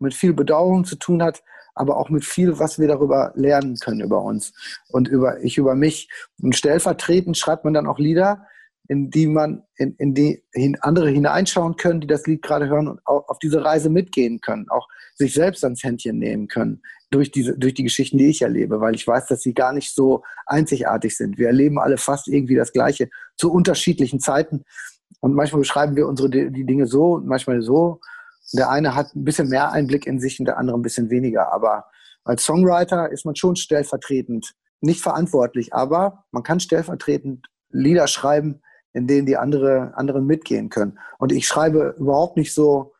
[0.00, 1.42] mit viel Bedauerung zu tun hat,
[1.74, 4.52] aber auch mit viel, was wir darüber lernen können über uns
[4.88, 6.08] und über ich über mich.
[6.40, 8.46] Und stellvertretend schreibt man dann auch Lieder,
[8.86, 12.88] in die man in, in die hin, andere hineinschauen können, die das Lied gerade hören
[12.88, 17.30] und auch auf diese Reise mitgehen können, auch sich selbst ans Händchen nehmen können durch
[17.30, 20.22] diese durch die Geschichten, die ich erlebe, weil ich weiß, dass sie gar nicht so
[20.46, 21.38] einzigartig sind.
[21.38, 24.64] Wir erleben alle fast irgendwie das Gleiche zu unterschiedlichen Zeiten
[25.20, 28.00] und manchmal beschreiben wir unsere die Dinge so und manchmal so.
[28.52, 31.52] Der eine hat ein bisschen mehr Einblick in sich und der andere ein bisschen weniger,
[31.52, 31.86] aber
[32.24, 39.06] als Songwriter ist man schon stellvertretend nicht verantwortlich, aber man kann stellvertretend Lieder schreiben, in
[39.06, 40.98] denen die andere, anderen mitgehen können.
[41.18, 42.94] Und ich schreibe überhaupt nicht so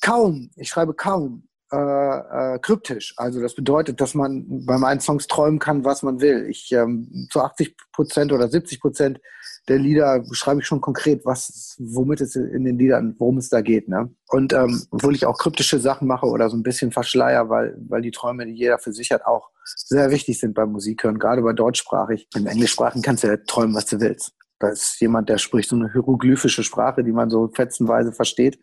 [0.00, 3.14] kaum, ich schreibe kaum äh, äh, kryptisch.
[3.16, 6.46] Also das bedeutet, dass man bei meinen Songs träumen kann, was man will.
[6.48, 9.20] Ich ähm, zu 80 Prozent oder 70 Prozent
[9.68, 13.62] der Lieder schreibe ich schon konkret, was, womit es in den Liedern, worum es da
[13.62, 13.88] geht.
[13.88, 14.10] Ne?
[14.28, 18.02] Und ähm, obwohl ich auch kryptische Sachen mache oder so ein bisschen verschleier, weil, weil
[18.02, 21.54] die Träume, die jeder für sich hat, auch sehr wichtig sind beim Musikhören, gerade bei
[21.54, 22.28] deutschsprachig.
[22.34, 24.32] Im Englischsprachen kannst du ja träumen, was du willst.
[24.64, 28.58] Da ist jemand, der spricht so eine hieroglyphische Sprache, die man so fetzenweise versteht.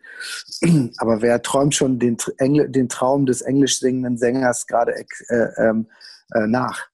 [0.98, 5.86] Aber wer träumt schon den, Engl den Traum des englisch singenden Sängers gerade äh, ähm,
[6.34, 6.88] äh, nach?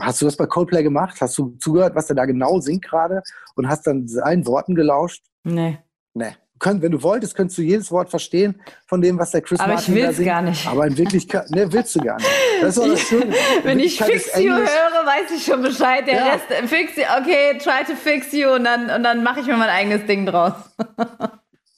[0.00, 1.20] Hast du das bei Coldplay gemacht?
[1.20, 3.22] Hast du zugehört, was er da genau singt gerade
[3.54, 5.24] und hast dann seinen Worten gelauscht?
[5.44, 5.78] Nee.
[6.14, 6.34] Nee.
[6.58, 9.74] Könnt, wenn du wolltest, könntest du jedes Wort verstehen von dem, was der Chris Aber
[9.74, 10.28] Martin ich da will's singt.
[10.28, 10.66] gar nicht.
[10.66, 12.28] Aber in Wirklichkeit, ne, willst du gar nicht.
[12.60, 13.32] Das ist auch das Schöne.
[13.62, 16.06] Wenn ich Fix You Englisch- höre, weiß ich schon Bescheid.
[16.06, 16.26] Der Ja.
[16.32, 19.46] Rest, äh, Fix You, okay, try to fix you und dann, und dann mache ich
[19.46, 20.52] mir mein eigenes Ding draus.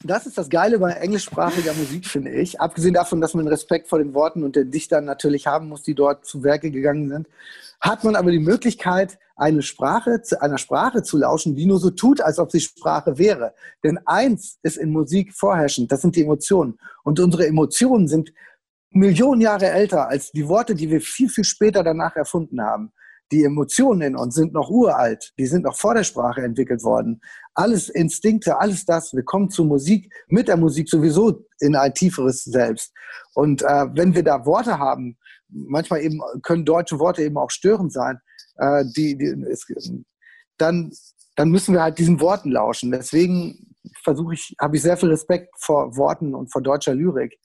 [0.03, 2.59] Das ist das Geile bei englischsprachiger Musik, finde ich.
[2.59, 5.95] Abgesehen davon, dass man Respekt vor den Worten und den Dichtern natürlich haben muss, die
[5.95, 7.29] dort zu Werke gegangen sind,
[7.83, 11.91] hat man aber die Möglichkeit, eine Sprache, zu einer Sprache zu lauschen, die nur so
[11.91, 13.55] tut, als ob sie Sprache wäre.
[13.83, 16.79] Denn eins ist in Musik vorherrschend, das sind die Emotionen.
[17.05, 18.33] Und unsere Emotionen sind
[18.91, 22.93] Millionen Jahre älter als die Worte, die wir viel, viel später danach erfunden haben.
[23.33, 27.21] Die Emotionen in uns sind noch uralt, die sind noch vor der Sprache entwickelt worden.
[27.55, 32.43] Alles Instinkte, alles das, wir kommen zur Musik, mit der Musik sowieso in ein tieferes
[32.45, 32.93] Selbst.
[33.35, 35.17] Und äh, wenn wir da Worte haben,
[35.53, 38.19] manchmal eben können deutsche Worte eben auch störend sein,
[38.57, 39.67] äh, die, die, es,
[40.59, 40.93] dann,
[41.37, 42.91] dann müssen wir halt diesen Worten lauschen.
[42.91, 47.39] Deswegen versuche ich, habe ich sehr viel Respekt vor Worten und vor deutscher Lyrik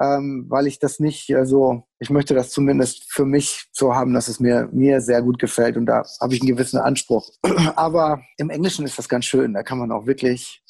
[0.00, 4.14] ähm, weil ich das nicht äh, so, ich möchte das zumindest für mich so haben,
[4.14, 7.30] dass es mir, mir sehr gut gefällt und da habe ich einen gewissen Anspruch.
[7.76, 10.62] Aber im Englischen ist das ganz schön, da kann man auch wirklich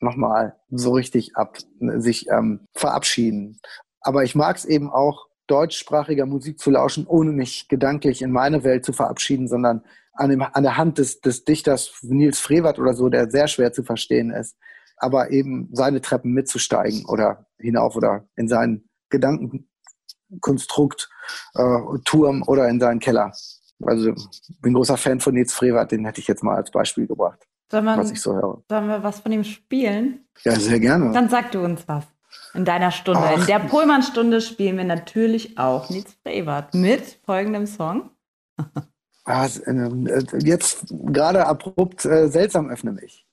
[0.00, 3.58] nochmal so richtig ab, sich ähm, verabschieden.
[4.00, 8.62] Aber ich mag es eben auch, deutschsprachiger Musik zu lauschen, ohne mich gedanklich in meine
[8.64, 9.82] Welt zu verabschieden, sondern
[10.12, 13.72] an, dem, an der Hand des, des Dichters Nils Frevert oder so, der sehr schwer
[13.72, 14.56] zu verstehen ist,
[14.96, 21.08] aber eben seine Treppen mitzusteigen oder hinauf oder in seinen Gedankenkonstrukt,
[21.54, 23.32] äh, Turm oder in seinen Keller.
[23.82, 27.06] Also ich bin großer Fan von Nils Frevert, den hätte ich jetzt mal als Beispiel
[27.06, 28.62] gebracht, Soll man, was ich so höre.
[28.68, 30.26] Sollen wir was von ihm spielen?
[30.42, 31.12] Ja, sehr gerne.
[31.12, 32.04] Dann sag du uns was.
[32.54, 33.22] In deiner Stunde.
[33.24, 33.40] Ach.
[33.40, 38.10] In der Pullman-Stunde spielen wir natürlich auch Nils Frevert mit folgendem Song.
[39.26, 39.48] Äh,
[40.38, 43.26] jetzt gerade abrupt äh, seltsam öffne mich.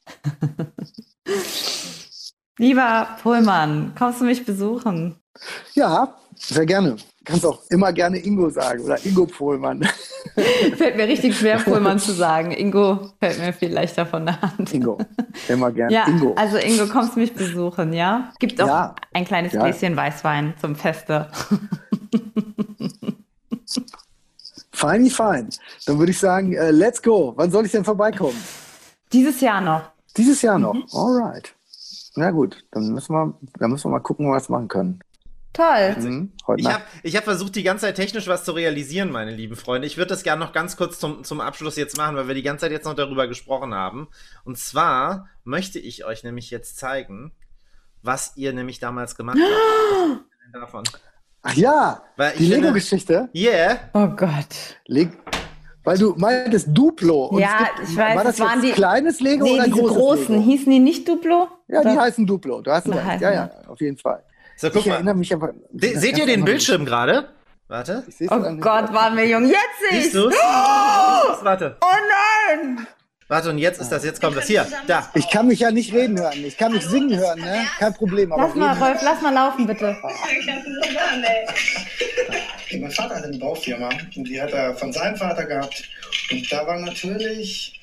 [2.58, 5.20] Lieber Pullman, kommst du mich besuchen?
[5.74, 6.98] Ja, sehr gerne.
[7.26, 9.84] Kannst auch immer gerne Ingo sagen oder Ingo Pohlmann.
[10.78, 12.52] Fällt mir richtig schwer, Pullman zu sagen.
[12.52, 14.74] Ingo fällt mir viel leichter von der Hand.
[14.74, 14.98] Ingo.
[15.48, 15.94] Immer gerne.
[15.94, 16.34] Ja, Ingo.
[16.36, 18.32] also Ingo, kommst du mich besuchen, ja?
[18.40, 18.96] Gibt auch Ja.
[19.14, 19.64] ein kleines Ja.
[19.64, 21.30] Gläschen Weißwein zum Feste.
[24.72, 25.50] Feini fein.
[25.86, 27.34] Dann würde ich sagen, äh, let's go.
[27.38, 28.36] Wann soll ich denn vorbeikommen?
[29.14, 29.82] Dieses Jahr noch.
[30.18, 30.74] Dieses Jahr noch.
[30.74, 30.84] Mhm.
[30.94, 31.56] Alright.
[32.16, 35.00] Na gut, dann müssen wir, dann müssen wir mal gucken, was wir machen können.
[35.56, 35.96] Toll.
[36.00, 39.56] Mhm, Ich habe ich hab versucht, die ganze Zeit technisch was zu realisieren, meine lieben
[39.56, 39.88] Freunde.
[39.88, 42.44] Ich würde das gerne noch ganz kurz zum, zum Abschluss jetzt machen, weil wir die
[42.44, 44.08] ganze Zeit jetzt noch darüber gesprochen haben.
[44.44, 47.32] Und zwar möchte ich euch nämlich jetzt zeigen,
[48.04, 50.22] was ihr nämlich damals gemacht habt.
[50.54, 50.84] Was davon?
[51.42, 52.02] Ach ja,
[52.38, 53.30] die Lego-Geschichte.
[53.36, 53.78] Yeah.
[53.94, 54.78] Oh Gott.
[54.88, 55.10] Leg
[55.84, 57.26] weil du meintest Duplo.
[57.26, 59.78] Und Ja, gibt, ich weiß, War das waren jetzt die- kleines Lego Nee, oder diese
[59.78, 60.36] großes großen.
[60.38, 60.44] Lego?
[60.50, 61.48] Hießen die nicht Duplo?
[61.68, 62.02] Ja, die Oder?
[62.02, 62.62] heißen Duplo.
[62.62, 63.22] Du hast Na, recht.
[63.22, 63.36] Ja, die.
[63.36, 64.24] ja, auf jeden Fall.
[64.58, 64.96] So, guck ich mal.
[64.96, 65.54] erinnere mich aber.
[65.74, 67.30] Se seht ihr den Bildschirm gerade?
[67.68, 68.04] Warte.
[68.30, 68.62] Oh nicht.
[68.62, 69.46] Gott, waren wir jung.
[69.50, 69.58] Jetzt
[69.90, 70.22] sehe Siehst ich.
[70.22, 70.28] du?
[70.30, 71.44] Oh!
[71.44, 71.78] Warte.
[71.82, 71.88] oh
[72.62, 72.88] nein!
[73.28, 74.46] Warte, und jetzt ist das, jetzt kommt das.
[74.46, 75.10] Hier, da.
[75.16, 76.46] Ich kann mich ja nicht reden hören.
[76.46, 77.66] Ich kann mich singen hören, ne?
[77.80, 78.32] Kein Problem.
[78.32, 79.98] Aber Lass mal, reden- Rolf, lass mal laufen, bitte.
[82.80, 85.84] Mein Vater hatte eine Baufirma und die hat er von seinem Vater gehabt.
[86.32, 87.75] Und da war natürlich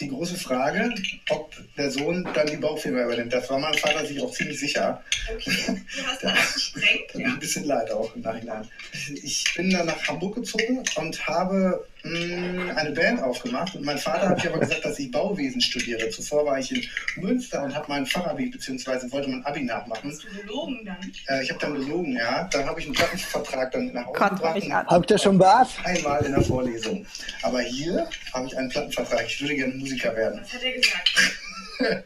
[0.00, 0.94] die große Frage,
[1.28, 3.32] ob der Sohn dann die Baufirma übernimmt.
[3.32, 5.02] Das war mein Vater sich auch ziemlich sicher.
[5.44, 7.14] Du hast alles gesprengt.
[7.14, 8.68] Mir ein bisschen leid auch im Nachhinein.
[9.22, 13.74] Ich bin dann nach Hamburg gezogen und habe eine Band aufgemacht.
[13.74, 16.10] Und mein Vater hat mir aber gesagt, dass ich Bauwesen studiere.
[16.10, 20.10] Zuvor war ich in Münster und habe mein Fachabi, beziehungsweise wollte mein Abi nachmachen.
[20.10, 21.12] Hast du gelogen dann?
[21.28, 22.48] Äh, ich habe dann gelogen, ja.
[22.52, 24.86] Dann habe ich einen Plattenvertrag dann nach Hause Gott, gebracht.
[24.88, 25.68] Habt ihr schon Bart?
[25.84, 27.06] Einmal in der Vorlesung.
[27.42, 29.24] Aber hier habe ich einen Plattenvertrag.
[29.26, 30.40] Ich würde gerne Musiker werden.
[30.42, 31.10] Was hat er gesagt?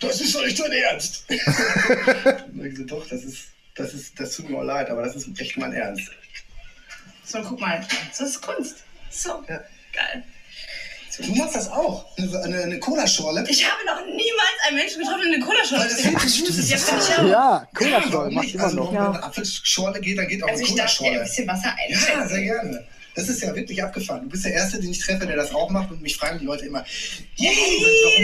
[0.00, 1.24] Das ist doch nicht dein Ernst.
[2.52, 5.16] Und ich so, doch, das ist, das ist, das tut mir auch leid, aber das
[5.16, 6.10] ist echt mein Ernst.
[7.26, 7.84] So, guck mal.
[8.10, 8.76] Das ist Kunst.
[9.10, 9.30] So.
[9.48, 9.60] Ja.
[9.92, 10.22] Geil.
[11.18, 12.04] Du machst das auch.
[12.18, 13.46] Eine, eine, eine Cola-Schorle.
[13.48, 16.04] Ich habe noch niemals einen Menschen getroffen, der eine Cola-Schorle ist.
[17.20, 17.26] Ja.
[17.26, 18.92] Ja, Cola-Schorle macht immer Also, noch.
[18.92, 21.24] wenn eine Apfelschorle geht, dann geht auch Also eine ich darf dir ein Cola-Schorle.
[21.24, 22.28] bisschen Wasser Ja, einschenken.
[22.28, 22.86] sehr gerne.
[23.16, 24.24] Das ist ja wirklich abgefahren.
[24.24, 26.44] Du bist der Erste, den ich treffe, der das auch macht und mich fragen die
[26.44, 26.84] Leute immer,
[27.36, 27.50] yay,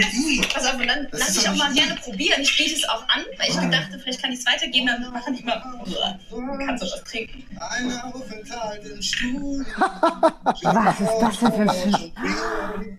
[0.01, 0.49] warum?
[0.49, 2.41] Pass auf, und dann Das lass ich auch mal gerne probieren.
[2.41, 5.33] Ich biete es auch an, weil ich dachte, vielleicht kann ich es weitergeben, dann machen
[5.35, 7.43] die immer, "Uah, kannst du was trinken.
[7.59, 9.65] Ein Aufenthalt im Studio.
[10.61, 12.97] Was ist das denn für ein Film?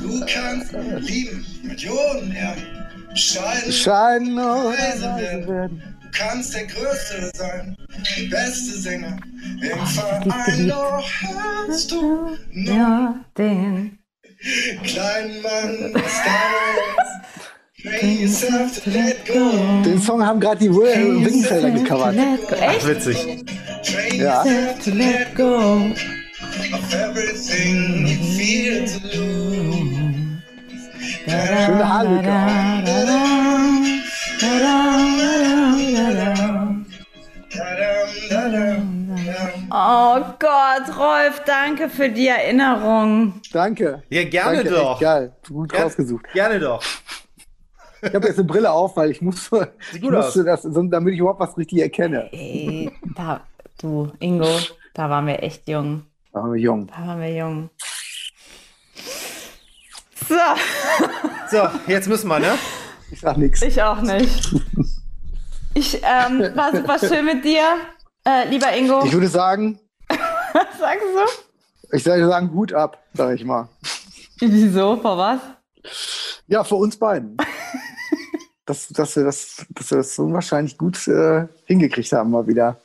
[0.00, 0.72] Du kannst
[1.06, 2.62] lieben, Millionen Erben,
[3.14, 3.70] Scheiden,
[4.36, 5.93] Weise leise werden.
[6.16, 7.76] Kannst der Größte sein,
[8.16, 9.16] der beste Sänger
[9.60, 10.68] im Oh, Verein.
[10.68, 11.04] Doch
[11.68, 13.98] hast du nur Ja, den.
[14.84, 17.10] kleinen Mann, das damals.
[18.00, 19.82] Train yourself to let go.
[19.84, 22.16] Den Song haben gerade die Wingfelder gecovert.
[22.60, 22.86] Echt?
[22.86, 23.16] Witzig.
[23.82, 24.42] Train Ja.
[24.44, 25.90] yourself To let go.
[26.72, 29.94] of everything you feel to lose.
[31.26, 32.32] Schöne Haarlücke.
[39.70, 43.40] Oh Gott, Rolf, danke für die Erinnerung.
[43.52, 44.02] Danke.
[44.10, 45.00] Ja, gerne Danke, doch.
[45.00, 45.32] Geil.
[45.48, 46.24] Gut Ger- rausgesucht.
[46.32, 46.82] Gerne doch.
[48.02, 51.20] Ich habe jetzt eine Brille auf, weil ich musste, Sieht ich musste das, damit ich
[51.20, 52.28] überhaupt was richtig erkenne.
[52.32, 53.40] Ey, da,
[53.80, 54.48] du, Ingo,
[54.92, 56.04] da waren wir echt jung.
[56.32, 56.86] Da waren wir jung.
[56.88, 57.70] Da waren wir jung.
[60.28, 60.34] So,
[61.50, 62.54] So, jetzt müssen wir, ne?
[63.10, 63.62] Ich sag nichts.
[63.62, 64.54] ich auch nicht.
[65.74, 67.62] Ich ähm, war super schön mit dir,
[68.24, 69.04] äh, lieber Ingo.
[69.04, 70.18] Ich würde sagen, Was
[70.78, 71.96] sagst du?
[71.96, 73.68] ich würde sagen, Hut ab, sag ich mal.
[74.38, 74.96] Wieso?
[74.96, 75.40] Vor was?
[76.46, 77.36] Ja, für uns beiden.
[78.66, 82.78] dass, dass, wir das, dass wir das so wahrscheinlich gut äh, hingekriegt haben mal wieder.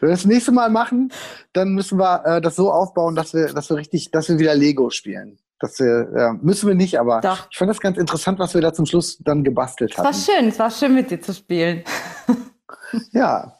[0.00, 1.12] Wenn wir das nächste Mal machen,
[1.52, 4.54] dann müssen wir äh, das so aufbauen, dass wir, dass wir richtig, dass wir wieder
[4.54, 5.38] Lego spielen.
[5.60, 7.46] Dass wir, äh, müssen wir nicht, aber Doch.
[7.50, 10.48] ich fand das ganz interessant, was wir da zum Schluss dann gebastelt Es war schön,
[10.48, 11.84] es war schön mit dir zu spielen.
[13.12, 13.58] Ja.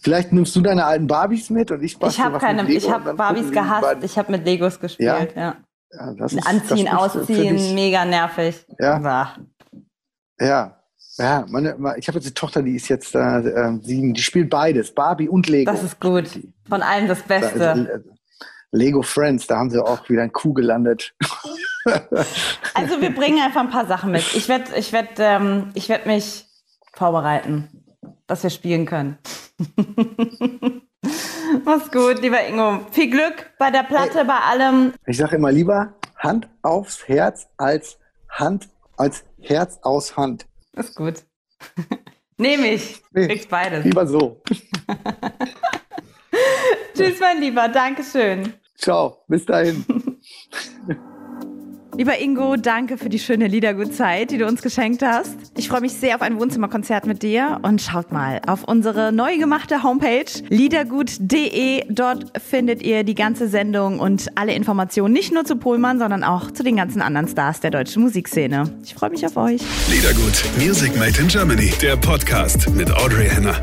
[0.00, 3.50] Vielleicht nimmst du deine alten Barbies mit und ich Ich habe keine, ich habe Barbies
[3.52, 5.56] gehasst, beiden- ich habe mit Legos gespielt, ja.
[5.94, 8.64] Ja, das ist, Anziehen, ausziehen, mega nervig.
[8.78, 9.34] Ja.
[10.40, 10.78] Ja.
[11.18, 14.48] Ja, meine, ich habe jetzt eine Tochter, die ist jetzt äh, äh, sieben, die spielt
[14.48, 15.70] beides, Barbie und Lego.
[15.70, 16.24] Das ist gut.
[16.68, 18.02] Von allem das Da- Beste.
[18.04, 18.12] äh,
[18.74, 21.14] Lego Friends, da haben sie auch wieder ein Kuh gelandet.
[22.74, 24.22] Also wir bringen einfach ein paar Sachen mit.
[24.34, 26.46] Ich werde ich werd, ähm, ich werd mich
[26.94, 27.81] vorbereiten,
[28.32, 29.18] dass wir spielen können.
[31.66, 32.80] Mach's gut, lieber Ingo.
[32.90, 34.94] Viel Glück bei der Platte, bei allem.
[35.06, 37.98] Ich sage immer lieber Hand aufs Herz als
[38.30, 40.46] Hand als Herz aus Hand.
[40.72, 41.24] Ist gut.
[42.38, 43.02] Nehme ich.
[43.12, 43.28] Nee.
[43.28, 43.84] Kriegst beides.
[43.84, 44.40] Lieber so.
[46.96, 47.68] Tschüss, mein Lieber.
[47.68, 48.54] Dankeschön.
[48.76, 49.84] Ciao, bis dahin.
[51.94, 55.36] Lieber Ingo, danke für die schöne Liedergutzeit, die du uns geschenkt hast.
[55.58, 59.36] Ich freue mich sehr auf ein Wohnzimmerkonzert mit dir und schaut mal auf unsere neu
[59.36, 61.84] gemachte Homepage liedergut.de.
[61.90, 66.50] Dort findet ihr die ganze Sendung und alle Informationen nicht nur zu Pohlmann, sondern auch
[66.50, 68.74] zu den ganzen anderen Stars der deutschen Musikszene.
[68.82, 69.60] Ich freue mich auf euch.
[69.90, 73.60] Liedergut, Music Made in Germany, der Podcast mit Audrey Henner.